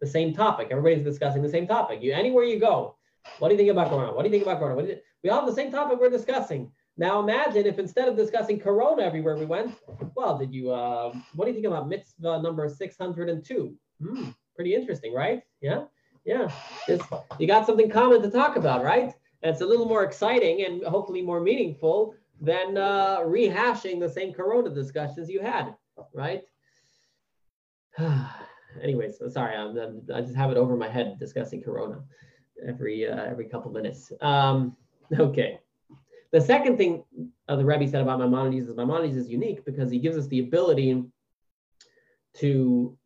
[0.00, 0.68] the same topic.
[0.70, 2.02] Everybody's discussing the same topic.
[2.02, 2.96] You anywhere you go,
[3.40, 4.14] what do you think about Corona?
[4.14, 4.86] What do you think about Corona?
[4.86, 6.70] You, we all have the same topic we're discussing.
[6.96, 9.74] Now imagine if instead of discussing Corona everywhere we went,
[10.14, 10.70] well, did you?
[10.70, 13.74] Uh, what do you think about mitzvah number six hundred and two?
[14.02, 15.42] Hmm, pretty interesting, right?
[15.60, 15.84] Yeah,
[16.24, 16.50] yeah.
[16.86, 17.04] It's,
[17.38, 19.14] you got something common to talk about, right?
[19.42, 24.70] It's a little more exciting and hopefully more meaningful than uh, rehashing the same Corona
[24.70, 25.74] discussions you had,
[26.12, 26.42] right?
[28.82, 32.02] Anyways, sorry, I'm, I'm, i just have it over my head discussing Corona
[32.66, 34.12] every uh, every couple minutes.
[34.20, 34.76] Um,
[35.18, 35.60] okay,
[36.32, 37.04] The second thing
[37.48, 40.40] uh, the Rebbe said about Maimonides is Maimonides is unique because he gives us the
[40.40, 41.04] ability
[42.36, 42.97] to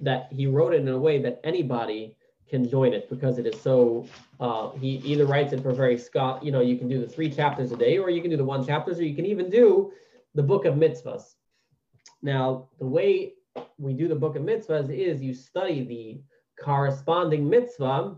[0.00, 2.16] that he wrote it in a way that anybody
[2.48, 4.06] can join it because it is so
[4.40, 7.30] uh, he either writes it for very scott you know you can do the three
[7.30, 9.92] chapters a day or you can do the one chapters or you can even do
[10.34, 11.34] the book of mitzvahs
[12.22, 13.34] now the way
[13.76, 16.20] we do the book of mitzvahs is you study the
[16.62, 18.16] corresponding mitzvah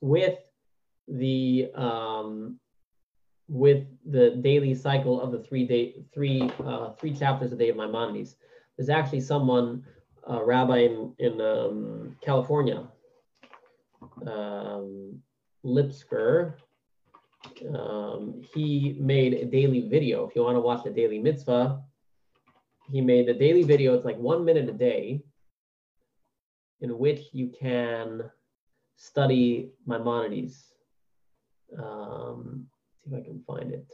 [0.00, 0.38] with
[1.08, 2.58] the um,
[3.48, 7.76] with the daily cycle of the three day three uh, three chapters a day of
[7.76, 8.36] Maimonides.
[8.76, 9.84] There's actually someone,
[10.26, 12.86] a rabbi in in um, California,
[14.26, 15.20] um,
[15.64, 16.54] Lipsker.
[17.78, 20.26] Um, he made a daily video.
[20.26, 21.82] If you want to watch the daily mitzvah,
[22.90, 23.94] he made a daily video.
[23.94, 25.22] It's like one minute a day,
[26.80, 28.30] in which you can
[28.96, 30.72] study Maimonides.
[31.78, 32.66] Um,
[33.02, 33.92] see if I can find it.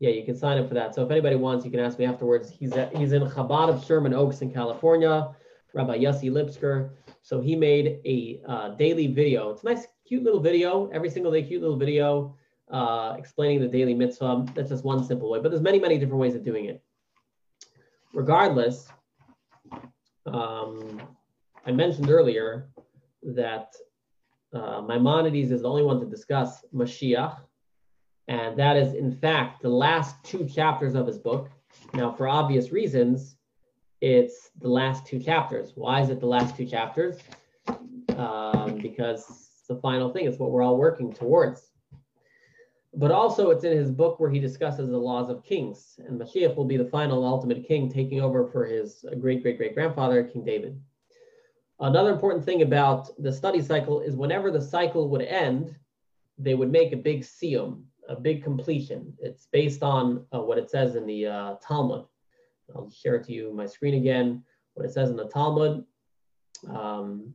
[0.00, 0.94] Yeah, you can sign up for that.
[0.94, 2.50] So if anybody wants, you can ask me afterwards.
[2.50, 5.30] He's at, he's in Chabad of Sherman Oaks in California,
[5.72, 6.90] Rabbi Yossi Lipsker.
[7.22, 9.50] So he made a uh, daily video.
[9.50, 12.36] It's a nice, cute little video, every single day, cute little video
[12.70, 14.46] uh, explaining the daily mitzvah.
[14.54, 16.82] That's just one simple way, but there's many, many different ways of doing it.
[18.12, 18.88] Regardless,
[20.26, 21.02] um,
[21.66, 22.68] I mentioned earlier
[23.22, 23.74] that
[24.52, 27.38] uh, Maimonides is the only one to discuss Mashiach,
[28.28, 31.50] and that is, in fact, the last two chapters of his book.
[31.92, 33.36] Now, for obvious reasons,
[34.00, 35.72] it's the last two chapters.
[35.74, 37.18] Why is it the last two chapters?
[38.16, 40.26] Um, because the final thing.
[40.26, 41.70] It's what we're all working towards.
[42.96, 46.54] But also, it's in his book where he discusses the laws of kings, and Mashiach
[46.54, 50.44] will be the final ultimate king, taking over for his great great great grandfather, King
[50.44, 50.80] David.
[51.80, 55.74] Another important thing about the study cycle is whenever the cycle would end,
[56.38, 59.12] they would make a big siyum, a big completion.
[59.20, 62.04] It's based on uh, what it says in the uh, Talmud.
[62.74, 64.42] I'll share it to you my screen again.
[64.74, 65.84] What it says in the Talmud.
[66.68, 67.34] Um,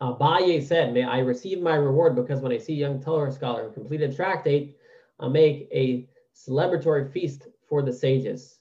[0.00, 3.64] Abaye said, May I receive my reward because when I see a young Torah scholar
[3.64, 4.76] who completed tractate,
[5.18, 8.58] I'll make a celebratory feast for the sages.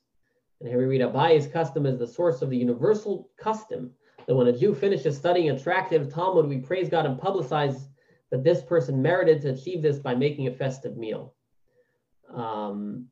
[0.60, 3.92] And here we read Abaye's custom is the source of the universal custom
[4.26, 7.88] that when a Jew finishes studying a tractate of Talmud, we praise God and publicize
[8.36, 11.34] that this person merited to achieve this by making a festive meal.
[12.34, 13.08] Um,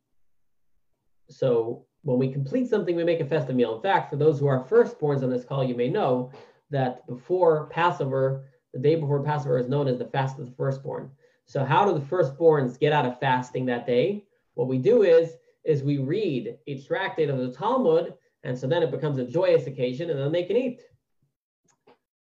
[1.30, 3.74] so when we complete something, we make a festive meal.
[3.74, 6.30] In fact, for those who are firstborns on this call, you may know
[6.72, 8.44] that before Passover,
[8.74, 11.10] the day before Passover is known as the fast of the firstborn.
[11.46, 14.26] So how do the firstborns get out of fasting that day?
[14.56, 18.14] What we do is, is we read a tractate of the Talmud,
[18.44, 20.82] and so then it becomes a joyous occasion, and then they can eat.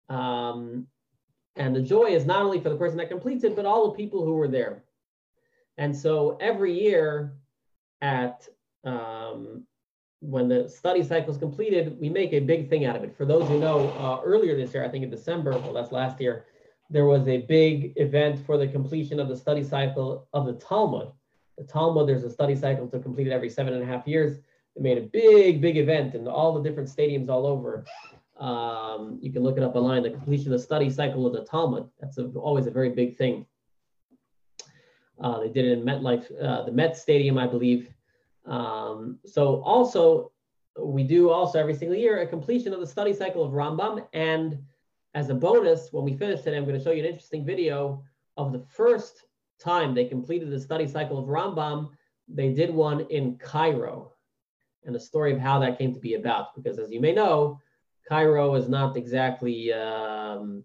[0.08, 0.88] Um,
[1.58, 3.98] and the joy is not only for the person that completes it, but all the
[3.98, 4.84] people who were there.
[5.78, 7.38] And so every year
[8.02, 8.48] at
[8.84, 9.64] um,
[10.20, 13.16] when the study cycle is completed, we make a big thing out of it.
[13.16, 16.20] For those who know, uh, earlier this year, I think in December, well, that's last
[16.20, 16.46] year,
[16.90, 21.12] there was a big event for the completion of the study cycle of the Talmud.
[21.58, 24.40] The Talmud, there's a study cycle to complete it every seven and a half years.
[24.76, 27.86] They made a big, big event in all the different stadiums all over.
[28.40, 31.44] Um, you can look it up online, the completion of the study cycle of the
[31.44, 31.90] Talmud.
[32.00, 33.46] That's a, always a very big thing.
[35.20, 37.90] Uh, they did it in MetLife, uh, the Met Stadium, I believe.
[38.46, 40.32] Um, so also,
[40.80, 44.06] we do also every single year a completion of the study cycle of Rambam.
[44.14, 44.60] And
[45.16, 48.04] as a bonus, when we finish today, I'm going to show you an interesting video
[48.38, 49.26] of the first
[49.60, 51.90] time they completed the study cycle of Rambam.
[52.28, 54.14] They did one in Cairo
[54.86, 56.56] and the story of how that came to be about.
[56.56, 57.60] Because as you may know,
[58.08, 60.64] Cairo is not exactly, um,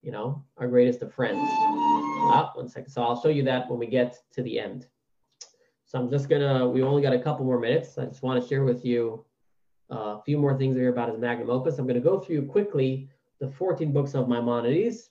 [0.00, 1.38] you know, our greatest of friends.
[1.44, 2.90] Ah, one second.
[2.90, 4.86] So I'll show you that when we get to the end.
[5.84, 7.98] So I'm just gonna, we only got a couple more minutes.
[7.98, 9.24] I just want to share with you
[9.92, 11.78] uh, a few more things here about his magnum opus.
[11.78, 13.10] I'm gonna go through quickly
[13.40, 15.10] the 14 books of Maimonides.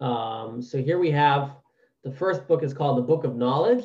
[0.00, 1.56] Um, so here we have,
[2.02, 3.84] the first book is called the Book of Knowledge.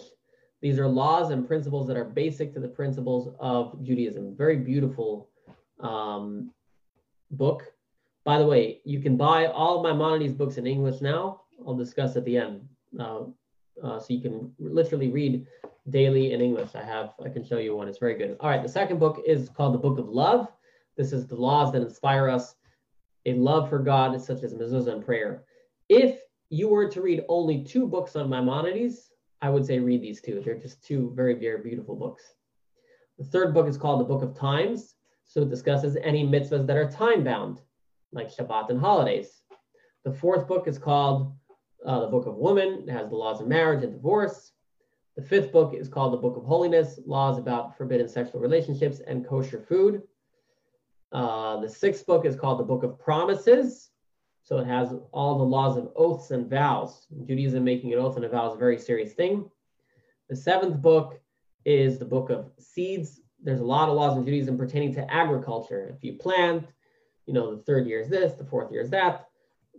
[0.61, 4.35] These are laws and principles that are basic to the principles of Judaism.
[4.35, 5.29] Very beautiful
[5.79, 6.51] um,
[7.31, 7.73] book.
[8.23, 11.41] By the way, you can buy all of Maimonides books in English now.
[11.65, 12.67] I'll discuss at the end.
[12.99, 13.23] Uh,
[13.83, 15.45] uh, so you can literally read
[15.89, 16.75] daily in English.
[16.75, 17.87] I have, I can show you one.
[17.87, 18.37] It's very good.
[18.39, 20.47] All right, the second book is called the Book of Love.
[20.97, 22.55] This is the laws that inspire us,
[23.25, 25.43] a love for God, such as mezuzah and prayer.
[25.89, 26.19] If
[26.49, 29.11] you were to read only two books on Maimonides,
[29.41, 30.41] I would say read these two.
[30.41, 32.23] They're just two very, very beautiful books.
[33.19, 34.94] The third book is called the Book of Times.
[35.25, 37.61] So it discusses any mitzvahs that are time bound,
[38.13, 39.41] like Shabbat and holidays.
[40.05, 41.33] The fourth book is called
[41.85, 42.85] uh, the Book of Women.
[42.87, 44.53] It has the laws of marriage and divorce.
[45.15, 49.25] The fifth book is called the Book of Holiness, laws about forbidden sexual relationships and
[49.25, 50.03] kosher food.
[51.11, 53.91] Uh, the sixth book is called the Book of Promises.
[54.43, 57.07] So it has all the laws of oaths and vows.
[57.25, 59.49] Judaism, making an oath and a vow is a very serious thing.
[60.29, 61.19] The seventh book
[61.65, 63.21] is the Book of Seeds.
[63.45, 65.95] There's a lot of laws in Judaism pertaining to agriculture.
[65.95, 66.67] If you plant,
[67.25, 69.29] you know, the third year is this, the fourth year is that.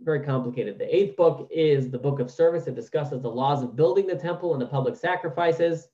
[0.01, 0.79] Very complicated.
[0.79, 2.67] The eighth book is the Book of Service.
[2.67, 5.89] It discusses the laws of building the temple and the public sacrifices.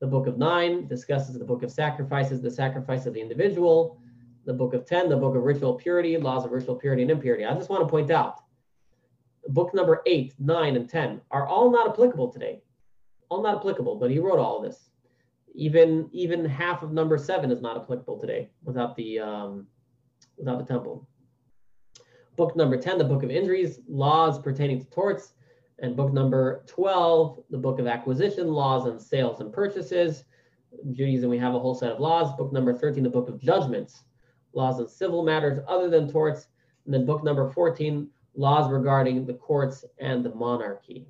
[0.00, 4.00] The Book of Nine discusses the Book of Sacrifices, the sacrifice of the individual
[4.48, 7.44] the book of 10, the book of ritual purity, laws of ritual purity and impurity.
[7.44, 8.40] I just want to point out
[9.48, 12.62] book number 8, 9, and 10 are all not applicable today.
[13.28, 14.88] All not applicable, but he wrote all of this.
[15.58, 19.66] Even even half of number 7 is not applicable today without the um,
[20.36, 21.08] without the temple.
[22.36, 25.32] Book number 10, the book of injuries, laws pertaining to torts,
[25.80, 30.22] and book number 12, the book of acquisition, laws on sales and purchases.
[30.92, 32.36] Judaism, we have a whole set of laws.
[32.36, 34.04] Book number 13, the book of judgments,
[34.52, 36.46] laws on civil matters other than torts.
[36.84, 41.08] And then book number 14, laws regarding the courts and the monarchy.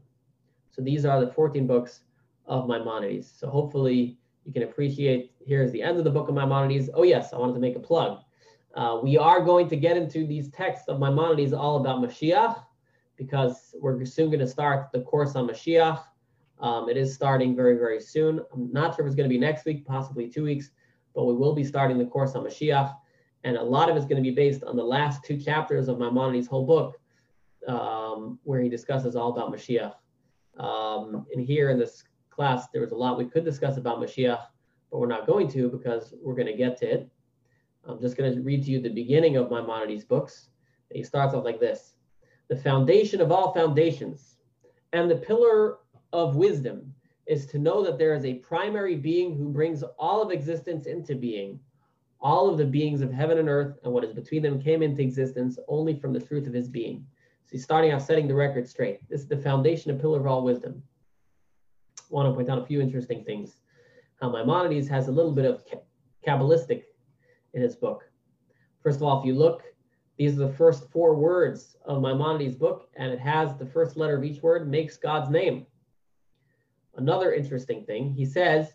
[0.70, 2.00] So these are the 14 books
[2.46, 3.30] of Maimonides.
[3.36, 4.16] So hopefully
[4.48, 6.88] you can appreciate, here's the end of the book of Maimonides.
[6.94, 8.22] Oh yes, I wanted to make a plug.
[8.74, 12.64] Uh, we are going to get into these texts of Maimonides all about Mashiach
[13.16, 16.02] because we're soon going to start the course on Mashiach.
[16.60, 18.40] Um, it is starting very, very soon.
[18.50, 20.70] I'm not sure if it's going to be next week, possibly two weeks,
[21.14, 22.94] but we will be starting the course on Mashiach
[23.44, 25.98] and a lot of it's going to be based on the last two chapters of
[25.98, 26.98] Maimonides' whole book,
[27.66, 29.94] um, where he discusses all about Mashiach.
[30.58, 32.02] Um, and here in this
[32.38, 34.44] class, there was a lot we could discuss about Mashiach,
[34.92, 37.08] but we're not going to because we're going to get to it.
[37.84, 40.50] I'm just going to read to you the beginning of Maimonides' books.
[40.92, 41.94] He starts off like this
[42.48, 44.36] The foundation of all foundations
[44.92, 45.78] and the pillar
[46.12, 46.94] of wisdom
[47.26, 51.16] is to know that there is a primary being who brings all of existence into
[51.16, 51.58] being
[52.20, 55.02] all of the beings of heaven and earth and what is between them came into
[55.02, 57.04] existence only from the truth of his being.
[57.46, 59.00] So he's starting out setting the record straight.
[59.08, 60.84] This is the foundation and pillar of all wisdom.
[62.10, 63.56] Want to point out a few interesting things.
[64.20, 65.64] How Maimonides has a little bit of
[66.26, 66.84] Kabbalistic
[67.54, 68.04] in his book.
[68.82, 69.62] First of all, if you look,
[70.16, 74.16] these are the first four words of Maimonides' book, and it has the first letter
[74.16, 75.66] of each word makes God's name.
[76.96, 78.72] Another interesting thing he says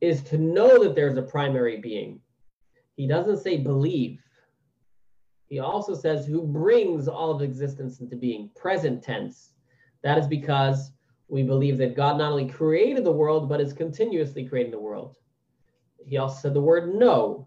[0.00, 2.20] is to know that there's a primary being
[2.98, 4.20] he doesn't say believe.
[5.46, 9.52] He also says who brings all of existence into being, present tense.
[10.02, 10.90] That is because
[11.28, 15.16] we believe that God not only created the world, but is continuously creating the world.
[16.04, 17.46] He also said the word know.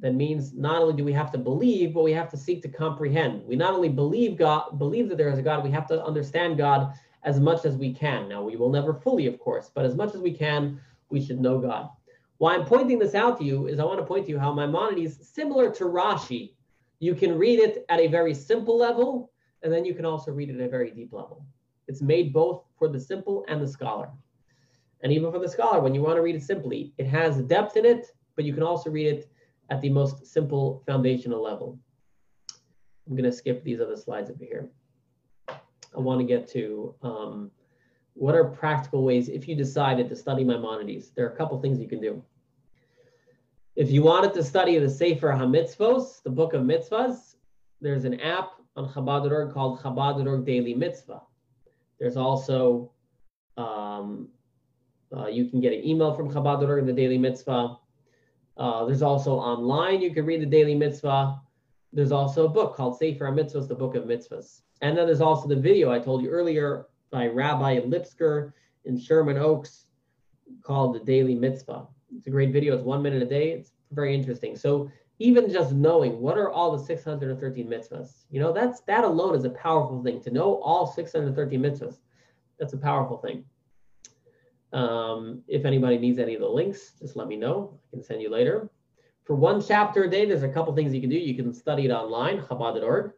[0.00, 2.68] That means not only do we have to believe, but we have to seek to
[2.68, 3.44] comprehend.
[3.46, 6.58] We not only believe God, believe that there is a God, we have to understand
[6.58, 6.92] God
[7.24, 8.28] as much as we can.
[8.28, 10.80] Now, we will never fully, of course, but as much as we can,
[11.10, 11.88] we should know God.
[12.38, 14.52] Why I'm pointing this out to you is I want to point to you how
[14.52, 16.54] Maimonides, similar to Rashi,
[16.98, 19.30] you can read it at a very simple level,
[19.62, 21.44] and then you can also read it at a very deep level.
[21.86, 24.10] It's made both for the simple and the scholar.
[25.02, 27.76] And even for the scholar, when you want to read it simply, it has depth
[27.76, 29.30] in it, but you can also read it
[29.70, 31.78] at the most simple foundational level.
[33.06, 34.68] I'm going to skip these other slides over here.
[35.48, 37.52] I want to get to um,
[38.14, 41.12] what are practical ways if you decided to study Maimonides?
[41.14, 42.20] There are a couple things you can do.
[43.76, 47.36] If you wanted to study the Sefer HaMitzvos, the book of mitzvahs,
[47.80, 51.22] there's an app on Chabad.org called Chabad.org Daily Mitzvah.
[52.02, 52.90] There's also,
[53.56, 54.26] um,
[55.16, 57.76] uh, you can get an email from Chabad.org, in the Daily Mitzvah.
[58.56, 61.40] Uh, there's also online, you can read the Daily Mitzvah.
[61.92, 64.62] There's also a book called Sefer HaMitzvos, the Book of Mitzvahs.
[64.80, 68.52] And then there's also the video I told you earlier by Rabbi Lipsker
[68.84, 69.86] in Sherman Oaks
[70.64, 71.86] called the Daily Mitzvah.
[72.16, 72.74] It's a great video.
[72.74, 73.52] It's one minute a day.
[73.52, 74.56] It's very interesting.
[74.56, 74.90] So
[75.22, 79.44] even just knowing what are all the 613 mitzvahs, you know, that's that alone is
[79.44, 80.20] a powerful thing.
[80.22, 81.98] To know all 613 mitzvahs,
[82.58, 83.44] that's a powerful thing.
[84.72, 87.78] Um, if anybody needs any of the links, just let me know.
[87.86, 88.68] I can send you later.
[89.24, 91.16] For one chapter a day, there's a couple things you can do.
[91.16, 93.12] You can study it online, Chabad.org.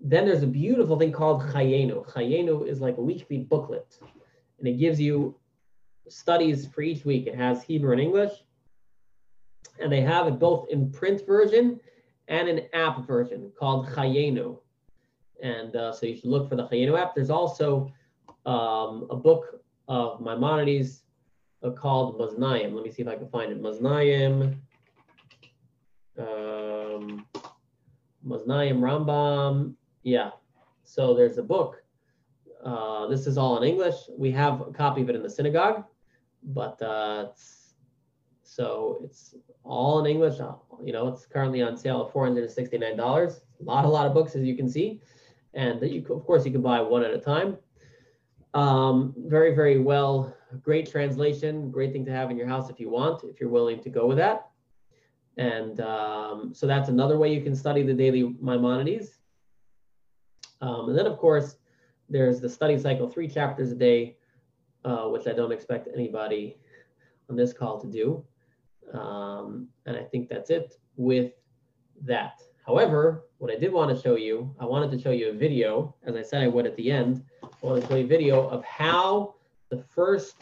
[0.00, 2.06] Then there's a beautiful thing called Chayenu.
[2.12, 3.98] Chayenu is like a weekly booklet,
[4.58, 5.34] and it gives you
[6.08, 7.26] studies for each week.
[7.26, 8.32] It has Hebrew and English,
[9.80, 11.80] and they have it both in print version
[12.28, 14.58] and an app version called Chayenu.
[15.42, 17.14] And uh, so you should look for the Chayenu app.
[17.14, 17.92] There's also
[18.46, 21.02] um, a book of Maimonides
[21.62, 22.74] uh, called Maznayim.
[22.74, 23.62] Let me see if I can find it.
[23.62, 24.56] Maznayim.
[26.18, 27.26] Um,
[28.26, 29.74] Maznayim Rambam.
[30.02, 30.30] Yeah.
[30.84, 31.82] So there's a book
[32.64, 33.94] uh, this is all in English.
[34.16, 35.84] We have a copy of it in the synagogue,
[36.42, 37.74] but uh, it's,
[38.42, 39.34] so it's
[39.68, 40.38] all in English.
[40.82, 43.40] You know, it's currently on sale at four hundred and sixty-nine dollars.
[43.60, 45.00] A lot, a lot of books, as you can see,
[45.54, 47.58] and you, of course, you can buy one at a time.
[48.54, 52.88] Um, very, very well, great translation, great thing to have in your house if you
[52.88, 54.48] want, if you're willing to go with that.
[55.36, 59.18] And um, so that's another way you can study the daily Maimonides.
[60.60, 61.56] Um, and then, of course,
[62.08, 64.16] there's the study cycle, three chapters a day,
[64.84, 66.58] uh, which I don't expect anybody
[67.28, 68.24] on this call to do.
[68.94, 71.32] Um, and I think that's it with
[72.02, 72.40] that.
[72.66, 75.94] However, what I did want to show you, I wanted to show you a video,
[76.04, 77.24] as I said I would at the end.
[77.42, 79.34] I want to show you a video of how
[79.70, 80.36] the first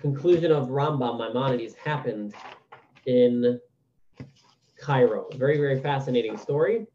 [0.00, 2.34] conclusion of Rambam Maimonides happened
[3.06, 3.60] in
[4.78, 5.26] Cairo.
[5.34, 6.86] Very, very fascinating story.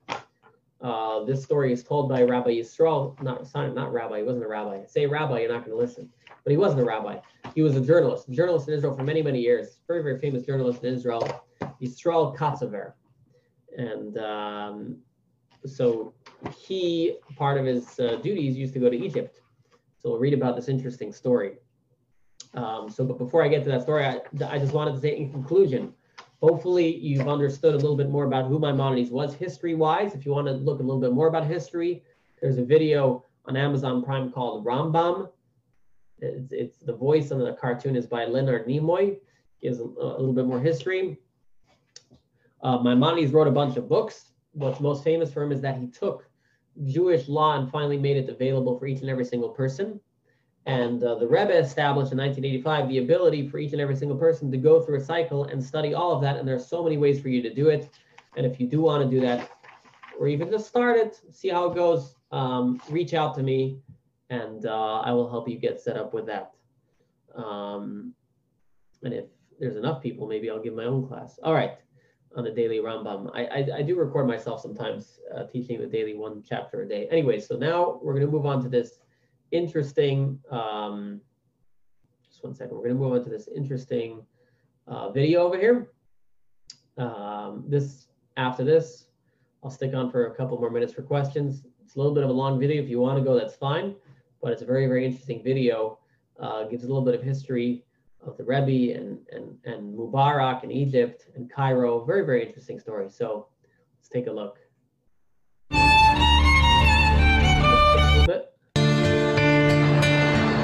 [0.84, 4.86] Uh, this story is told by Rabbi Yisrael, not, not rabbi, he wasn't a rabbi.
[4.86, 6.10] Say rabbi, you're not going to listen.
[6.44, 7.20] But he wasn't a rabbi.
[7.56, 9.78] He was a journalist, a journalist in Israel for many, many years.
[9.88, 11.46] Very, very famous journalist in Israel,
[11.82, 12.94] Yisrael Katzaver.
[13.78, 14.98] And um,
[15.66, 16.14] so
[16.58, 19.40] he, part of his uh, duties, used to go to Egypt.
[20.00, 21.54] So we'll read about this interesting story.
[22.56, 24.20] Um, so, but before I get to that story, I,
[24.50, 25.94] I just wanted to say in conclusion,
[26.44, 30.14] hopefully you've understood a little bit more about who Maimonides was history-wise.
[30.14, 32.04] If you want to look a little bit more about history,
[32.42, 35.30] there's a video on Amazon Prime called Rambam.
[36.20, 39.20] It's, it's the voice and the cartoon is by Leonard Nimoy.
[39.62, 41.18] Gives a, a little bit more history.
[42.62, 44.34] Uh, Maimonides wrote a bunch of books.
[44.52, 46.28] What's most famous for him is that he took
[46.84, 49.98] Jewish law and finally made it available for each and every single person.
[50.66, 54.50] And uh, the Rebbe established in 1985 the ability for each and every single person
[54.52, 56.38] to go through a cycle and study all of that.
[56.38, 57.90] And there are so many ways for you to do it.
[58.38, 59.50] And if you do want to do that,
[60.20, 63.80] or even just start it, see how it goes, um, reach out to me
[64.30, 66.54] and uh, I will help you get set up with that.
[67.36, 68.14] Um,
[69.04, 69.26] and if
[69.60, 71.40] there's enough people, maybe I'll give my own class.
[71.44, 71.78] All right,
[72.36, 73.30] on the daily Rambam.
[73.34, 77.08] I, I, I do record myself sometimes uh, teaching the daily one chapter a day.
[77.12, 79.00] Anyway, so now we're going to move on to this
[79.54, 81.22] interesting, um,
[82.28, 84.26] just one second, we're going to move on to this interesting
[84.88, 85.92] uh, video over here.
[86.98, 89.06] Um, this, after this,
[89.64, 91.66] I'll stick on for a couple more minutes for questions.
[91.84, 92.82] It's a little bit of a long video.
[92.82, 93.96] If you want to go, that's fine,
[94.42, 96.00] but it's a very, very interesting video.
[96.40, 97.86] Uh, gives a little bit of history
[98.26, 102.04] of the Rebbe and, and, and Mubarak and Egypt and Cairo.
[102.04, 103.10] Very, very interesting story.
[103.10, 103.48] So
[103.98, 104.58] let's take a look.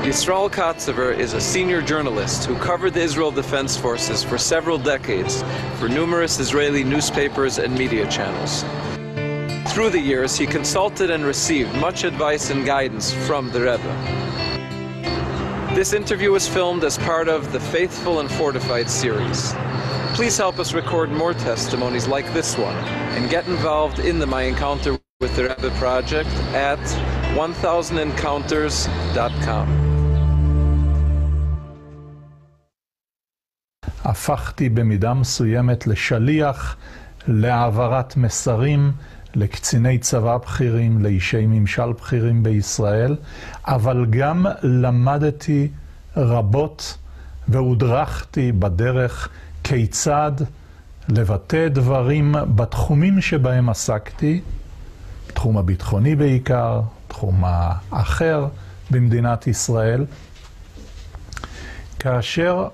[0.09, 5.43] Yisrael Katzever is a senior journalist who covered the Israel Defense Forces for several decades
[5.77, 8.63] for numerous Israeli newspapers and media channels.
[9.71, 13.93] Through the years, he consulted and received much advice and guidance from the Rebbe.
[15.75, 19.53] This interview was filmed as part of the Faithful and Fortified series.
[20.15, 22.73] Please help us record more testimonies like this one
[23.13, 26.79] and get involved in the My Encounter with the Rebbe project at
[27.35, 29.88] 1000encounters.com.
[34.09, 36.75] הפכתי במידה מסוימת לשליח
[37.27, 38.91] להעברת מסרים
[39.35, 43.15] לקציני צבא בכירים, לאישי ממשל בכירים בישראל,
[43.65, 45.67] אבל גם למדתי
[46.17, 46.97] רבות
[47.47, 49.29] והודרכתי בדרך
[49.63, 50.31] כיצד
[51.09, 54.41] לבטא דברים בתחומים שבהם עסקתי,
[55.27, 58.47] בתחום הביטחוני בעיקר, תחום האחר
[58.91, 60.05] במדינת ישראל,
[61.99, 62.67] כאשר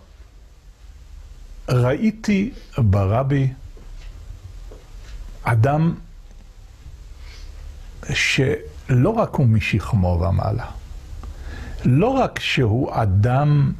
[1.70, 3.48] ראיתי ברבי
[5.44, 5.94] אדם
[8.14, 10.66] שלא רק הוא משכמו ומעלה,
[11.86, 13.72] לא רק שהוא אדם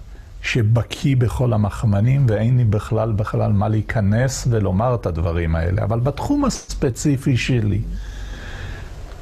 [0.42, 6.46] שבקיא בכל המחמנים ואין לי בכלל בכלל מה להיכנס ולומר את הדברים האלה, אבל בתחום
[6.46, 7.82] הספציפי שלי,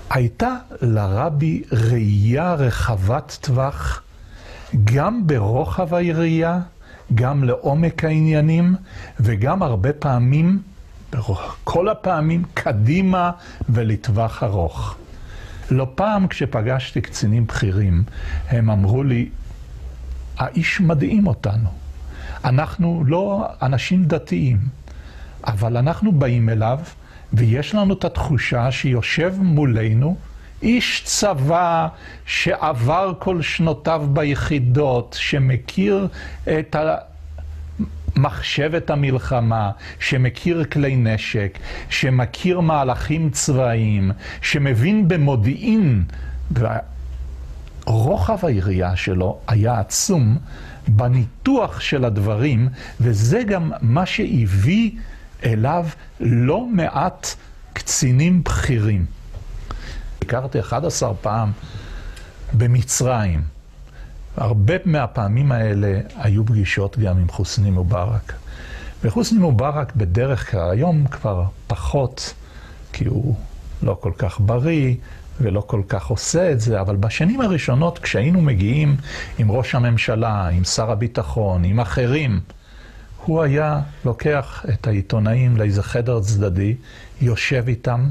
[0.10, 4.04] הייתה לרבי ראייה רחבת טווח,
[4.84, 6.60] גם ברוחב היריעה,
[7.16, 8.76] גם לעומק העניינים,
[9.20, 10.62] וגם הרבה פעמים,
[11.64, 13.32] כל הפעמים, קדימה
[13.70, 14.96] ולטווח ארוך.
[15.72, 18.04] לא פעם כשפגשתי קצינים בכירים,
[18.50, 19.30] הם אמרו לי,
[20.38, 21.70] האיש מדהים אותנו.
[22.44, 24.58] אנחנו לא אנשים דתיים,
[25.48, 26.80] אבל אנחנו באים אליו,
[27.34, 30.18] ויש לנו את התחושה שיושב מולנו
[30.64, 31.88] איש צבא
[32.26, 36.08] שעבר כל שנותיו ביחידות, שמכיר
[36.44, 36.76] את
[38.16, 41.60] מחשבת המלחמה, שמכיר כלי נשק,
[41.90, 44.12] שמכיר מהלכים צבאיים,
[44.42, 46.04] שמבין במודיעין.
[47.86, 50.38] רוחב היריעה שלו היה עצום
[50.88, 52.70] בניתוח של הדברים,
[53.02, 54.92] וזה גם מה שהביא
[55.46, 55.86] אליו
[56.20, 57.28] לא מעט
[57.74, 59.06] קצינים בכירים.
[60.24, 61.52] הכרתי 11 פעם
[62.54, 63.42] במצרים.
[64.38, 68.34] הרבה מהפעמים האלה היו פגישות גם עם חוסני מובארק.
[69.04, 72.34] וחוסני מובארק בדרך כלל, היום כבר פחות,
[72.94, 73.36] כי הוא
[73.84, 74.96] לא כל כך בריא
[75.42, 78.98] ולא כל כך עושה את זה, אבל בשנים הראשונות כשהיינו מגיעים
[79.40, 82.40] עם ראש הממשלה, עם שר הביטחון, עם אחרים,
[83.26, 86.76] הוא היה לוקח את העיתונאים לאיזה חדר צדדי,
[87.22, 88.10] יושב איתם,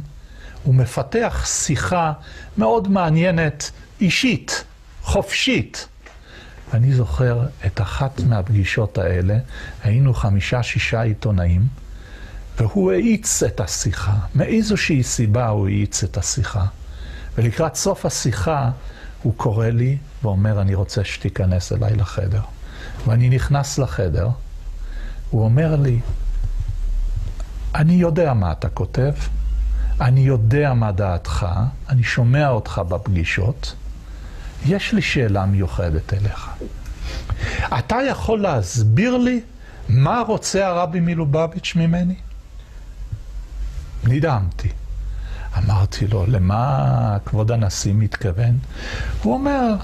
[0.66, 2.12] ומפתח שיחה
[2.58, 3.70] מאוד מעניינת,
[4.00, 4.64] אישית,
[5.02, 5.88] חופשית.
[6.74, 9.38] אני זוכר את אחת מהפגישות האלה,
[9.82, 11.66] היינו חמישה-שישה עיתונאים,
[12.58, 14.14] והוא האיץ את השיחה.
[14.34, 16.64] מאיזושהי סיבה הוא האיץ את השיחה.
[17.38, 18.70] ולקראת סוף השיחה
[19.22, 22.42] הוא קורא לי ואומר, אני רוצה שתיכנס אליי לחדר.
[23.06, 24.28] ואני נכנס לחדר,
[25.30, 26.00] הוא אומר לי,
[27.74, 29.12] אני יודע מה אתה כותב,
[30.02, 31.46] אני יודע מה דעתך,
[31.88, 33.74] אני שומע אותך בפגישות,
[34.66, 36.50] יש לי שאלה מיוחדת אליך.
[37.78, 39.40] אתה יכול להסביר לי
[39.88, 42.14] מה רוצה הרבי מלובביץ' ממני?
[44.04, 44.68] נדהמתי.
[45.58, 48.58] אמרתי לו, למה כבוד הנשיא מתכוון?
[49.22, 49.74] הוא אומר,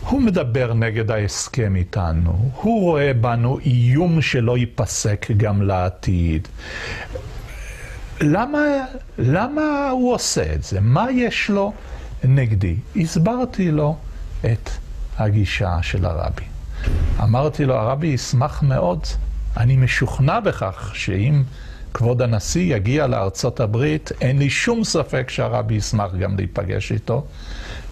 [0.00, 6.48] הוא מדבר נגד ההסכם איתנו, הוא רואה בנו איום שלא ייפסק גם לעתיד.
[8.20, 8.58] למה,
[9.18, 10.80] למה הוא עושה את זה?
[10.80, 11.72] מה יש לו
[12.24, 12.76] נגדי?
[12.96, 13.96] הסברתי לו
[14.44, 14.70] את
[15.18, 16.44] הגישה של הרבי.
[17.22, 19.00] אמרתי לו, הרבי ישמח מאוד,
[19.56, 21.42] אני משוכנע בכך שאם
[21.94, 27.26] כבוד הנשיא יגיע לארצות הברית, אין לי שום ספק שהרבי ישמח גם להיפגש איתו,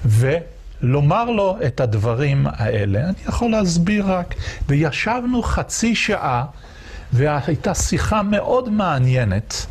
[0.05, 3.05] ולומר לו את הדברים האלה.
[3.05, 4.35] אני יכול להסביר רק.
[4.69, 6.45] וישבנו חצי שעה,
[7.17, 9.67] והייתה שיחה מאוד מעניינת,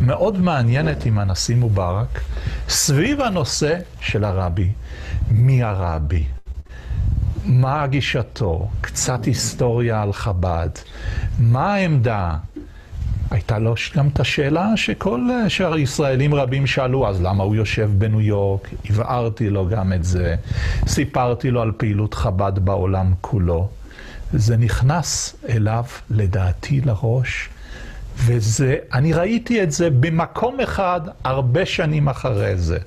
[0.00, 2.20] מאוד מעניינת עם הנשיא מובארק,
[2.68, 4.70] סביב הנושא של הרבי.
[5.30, 6.24] מי הרבי?
[7.44, 8.68] מה גישתו?
[8.80, 10.68] קצת היסטוריה על חב"ד.
[11.38, 12.36] מה העמדה?
[13.30, 18.20] הייתה לו גם את השאלה שכל שאר ישראלים רבים שאלו, אז למה הוא יושב בניו
[18.20, 18.68] יורק?
[18.90, 20.34] הבהרתי לו גם את זה,
[20.86, 23.68] סיפרתי לו על פעילות חב"ד בעולם כולו.
[24.32, 27.48] זה נכנס אליו, לדעתי, לראש,
[28.16, 32.78] וזה, אני ראיתי את זה במקום אחד הרבה שנים אחרי זה.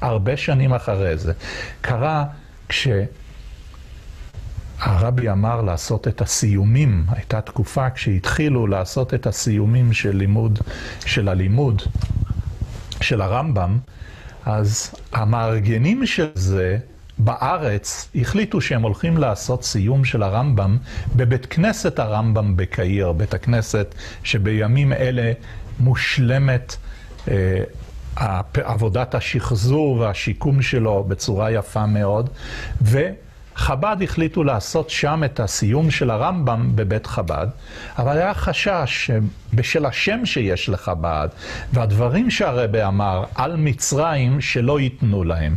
[0.00, 1.32] הרבה שנים אחרי זה.
[1.80, 2.24] קרה
[2.68, 2.88] כש...
[4.80, 10.58] הרבי אמר לעשות את הסיומים, הייתה תקופה כשהתחילו לעשות את הסיומים של לימוד,
[11.06, 11.82] של הלימוד
[13.00, 13.78] של הרמב"ם,
[14.46, 16.78] אז המארגנים של זה
[17.24, 20.78] בארץ החליטו שהם הולכים לעשות סיום של הרמב"ם
[21.16, 25.32] בבית כנסת הרמב"ם בקהיר, בית הכנסת שבימים אלה
[25.80, 26.76] מושלמת
[27.28, 27.64] אה,
[28.54, 32.30] עבודת השחזור והשיקום שלו בצורה יפה מאוד,
[32.82, 33.00] ו...
[33.56, 37.46] חב"ד החליטו לעשות שם את הסיום של הרמב"ם בבית חב"ד,
[37.98, 39.10] אבל היה חשש
[39.52, 41.28] שבשל השם שיש לחב"ד,
[41.72, 45.54] והדברים שהרבה אמר על מצרים שלא ייתנו להם.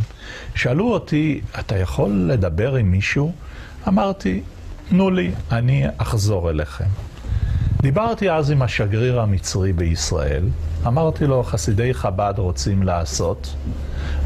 [0.56, 3.34] שאלו אותי, אתה יכול לדבר עם מישהו?
[3.88, 4.42] אמרתי,
[4.90, 6.86] תנו לי, אני אחזור אליכם.
[7.82, 10.44] דיברתי אז עם השגריר המצרי בישראל,
[10.88, 13.56] אמרתי לו, חסידי חב"ד רוצים לעשות.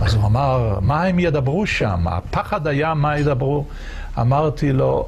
[0.02, 2.08] אז הוא אמר, מה הם ידברו שם?
[2.08, 3.66] הפחד היה מה ידברו.
[4.20, 5.08] אמרתי לו,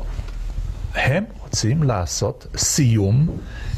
[0.96, 3.28] הם רוצים לעשות סיום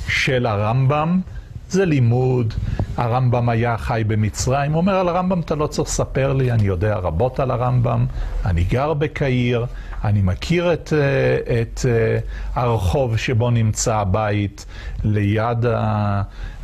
[0.08, 1.22] של הרמב"ם,
[1.70, 2.54] זה לימוד,
[2.98, 4.72] הרמב"ם היה חי במצרים.
[4.72, 8.06] הוא אומר על הרמב"ם, אתה לא צריך לספר לי, אני יודע רבות על הרמב"ם,
[8.46, 9.66] אני גר בקהיר,
[10.04, 12.20] אני מכיר את, אה, את אה,
[12.62, 14.66] הרחוב שבו נמצא הבית
[15.04, 15.66] ליד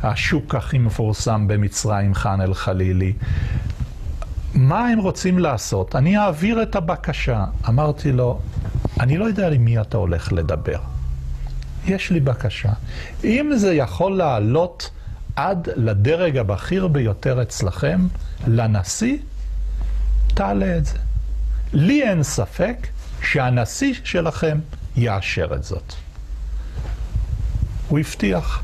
[0.02, 3.12] השוק הכי מפורסם במצרים, חאן אל-חלילי.
[4.54, 5.96] מה הם רוצים לעשות?
[5.96, 7.44] אני אעביר את הבקשה.
[7.68, 8.40] אמרתי לו,
[9.00, 10.78] אני לא יודע עם מי אתה הולך לדבר.
[11.86, 12.72] יש לי בקשה.
[13.24, 14.90] אם זה יכול לעלות
[15.36, 18.06] עד לדרג הבכיר ביותר אצלכם,
[18.46, 19.16] לנשיא,
[20.34, 20.98] תעלה את זה.
[21.72, 22.76] לי אין ספק
[23.22, 24.58] שהנשיא שלכם
[24.96, 25.94] יאשר את זאת.
[27.88, 28.62] הוא הבטיח.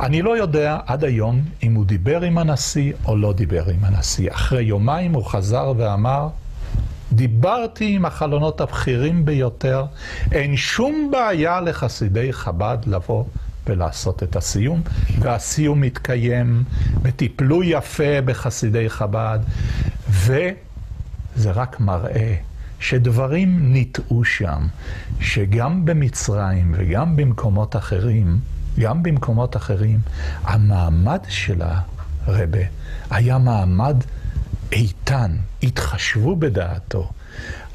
[0.00, 4.32] אני לא יודע עד היום אם הוא דיבר עם הנשיא או לא דיבר עם הנשיא.
[4.32, 6.28] אחרי יומיים הוא חזר ואמר,
[7.12, 9.84] דיברתי עם החלונות הבכירים ביותר,
[10.32, 13.24] אין שום בעיה לחסידי חב"ד לבוא
[13.66, 14.82] ולעשות את הסיום,
[15.18, 16.64] והסיום מתקיים,
[17.02, 19.38] וטיפלו יפה בחסידי חב"ד,
[20.10, 22.34] וזה רק מראה
[22.84, 24.66] שדברים ניטעו שם,
[25.20, 28.38] שגם במצרים וגם במקומות אחרים,
[28.78, 29.98] גם במקומות אחרים,
[30.42, 31.62] המעמד של
[32.26, 32.58] הרבה
[33.10, 33.96] היה מעמד
[34.72, 37.10] איתן, התחשבו בדעתו.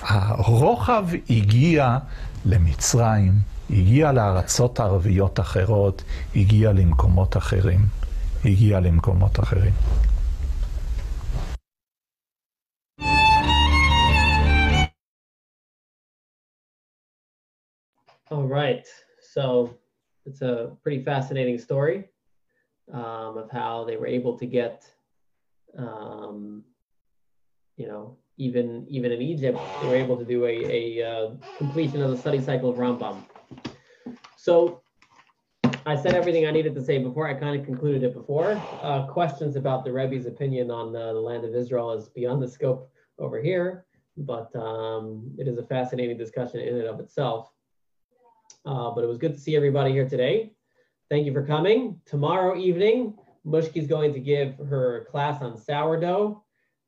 [0.02, 1.98] הרוחב הגיע
[2.45, 3.34] למצרים,
[3.69, 6.03] הגיע לארצות ערביות אחרות,
[6.36, 7.86] הגיע למקומות אחרים.
[8.45, 9.73] הגיע למקומות אחרים.
[18.32, 18.88] All right.
[19.22, 19.76] So
[20.28, 22.10] it's a pretty fascinating story
[22.94, 24.86] um, of how they were able to get,
[25.76, 26.64] um,
[27.76, 32.04] you know, even even in Egypt, they were able to do a, a uh, completion
[32.04, 33.24] of the study cycle of Rambam.
[34.38, 34.82] So
[35.88, 37.28] I said everything I needed to say before.
[37.28, 38.62] I kind of concluded it before.
[38.84, 42.48] Uh, questions about the Rebbe's opinion on uh, the land of Israel is beyond the
[42.48, 43.86] scope over here,
[44.18, 47.52] but um, it is a fascinating discussion in and of itself.
[48.66, 50.54] Uh, but it was good to see everybody here today.
[51.10, 52.00] Thank you for coming.
[52.06, 56.44] Tomorrow evening, Mushki's going to give her class on sourdough.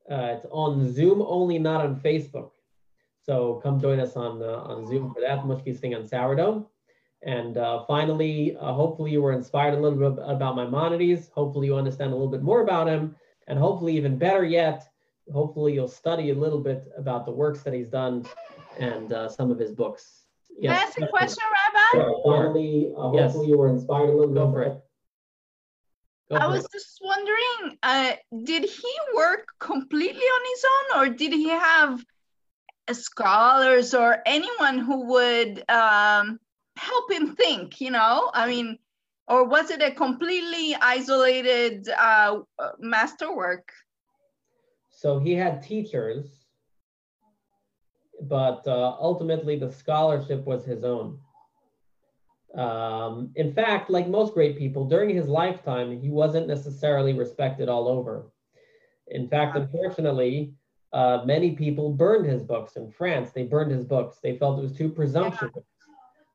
[0.10, 2.52] Uh, it's on Zoom only, not on Facebook.
[3.24, 5.40] So come join us on uh, on Zoom for that.
[5.40, 6.70] Mushki's thing on sourdough.
[7.24, 11.30] And uh, finally, uh, hopefully you were inspired a little bit about Maimonides.
[11.34, 13.16] Hopefully you understand a little bit more about him.
[13.48, 14.88] And hopefully even better yet,
[15.32, 18.26] hopefully you'll study a little bit about the works that he's done
[18.80, 20.21] and uh, some of his books.
[20.62, 22.06] Can I ask a question, Rabbi?
[22.26, 23.24] Finally, uh, yes.
[23.24, 24.36] hopefully you were inspired a little bit.
[24.36, 24.82] Go for it.
[26.30, 26.72] Go I was it.
[26.72, 28.14] just wondering, uh,
[28.44, 32.04] did he work completely on his own or did he have
[32.92, 36.40] scholars or anyone who would um,
[36.78, 38.32] help him think, you know?
[38.34, 38.78] I mean,
[39.28, 42.40] or was it a completely isolated uh,
[42.80, 43.72] masterwork?
[44.90, 46.41] So he had teachers,
[48.22, 51.20] but uh, ultimately the scholarship was his own.
[52.56, 57.88] Um, in fact, like most great people, during his lifetime, he wasn't necessarily respected all
[57.88, 58.32] over.
[59.08, 60.54] In fact, unfortunately,
[60.94, 63.32] uh, many people burned his books in France.
[63.32, 64.20] They burned his books.
[64.22, 65.52] They felt it was too presumptuous.
[65.56, 65.62] Yeah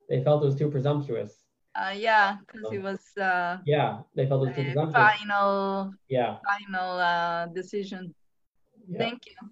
[0.09, 1.45] they felt it was too presumptuous.
[1.75, 3.01] Uh, yeah, because it was.
[3.21, 5.13] Uh, yeah, they felt it was too presumptuous.
[5.19, 5.93] Final.
[6.09, 6.37] Yeah.
[6.59, 8.15] Final uh, decision.
[8.89, 8.99] Yeah.
[8.99, 9.51] Thank you.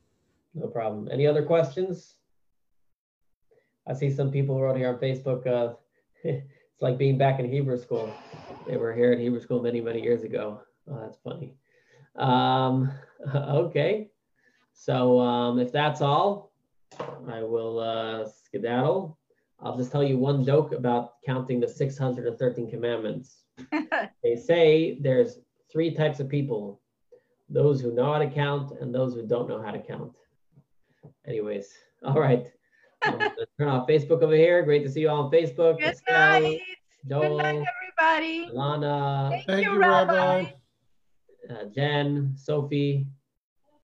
[0.54, 1.08] No problem.
[1.12, 2.14] Any other questions?
[3.86, 5.46] I see some people wrote here on Facebook.
[5.46, 5.74] Uh,
[6.24, 8.14] it's like being back in Hebrew school.
[8.66, 10.62] They were here at Hebrew school many, many years ago.
[10.90, 11.54] Oh, that's funny.
[12.16, 12.90] Um,
[13.34, 14.10] okay.
[14.72, 16.52] So um, if that's all,
[17.28, 19.18] I will uh, skedaddle.
[19.60, 23.44] I'll just tell you one joke about counting the 613 commandments.
[24.22, 25.38] they say there's
[25.70, 26.80] three types of people
[27.50, 30.12] those who know how to count and those who don't know how to count.
[31.26, 31.68] Anyways,
[32.02, 32.46] all right.
[33.58, 34.62] Turn off Facebook over here.
[34.62, 35.78] Great to see you all on Facebook.
[35.78, 36.60] Good Estelle, night.
[37.08, 37.66] Joel, Good night,
[38.00, 38.50] everybody.
[38.52, 39.28] Lana.
[39.30, 40.52] Thank, Thank you, Rabbi.
[41.50, 43.06] Uh, Jen, Sophie,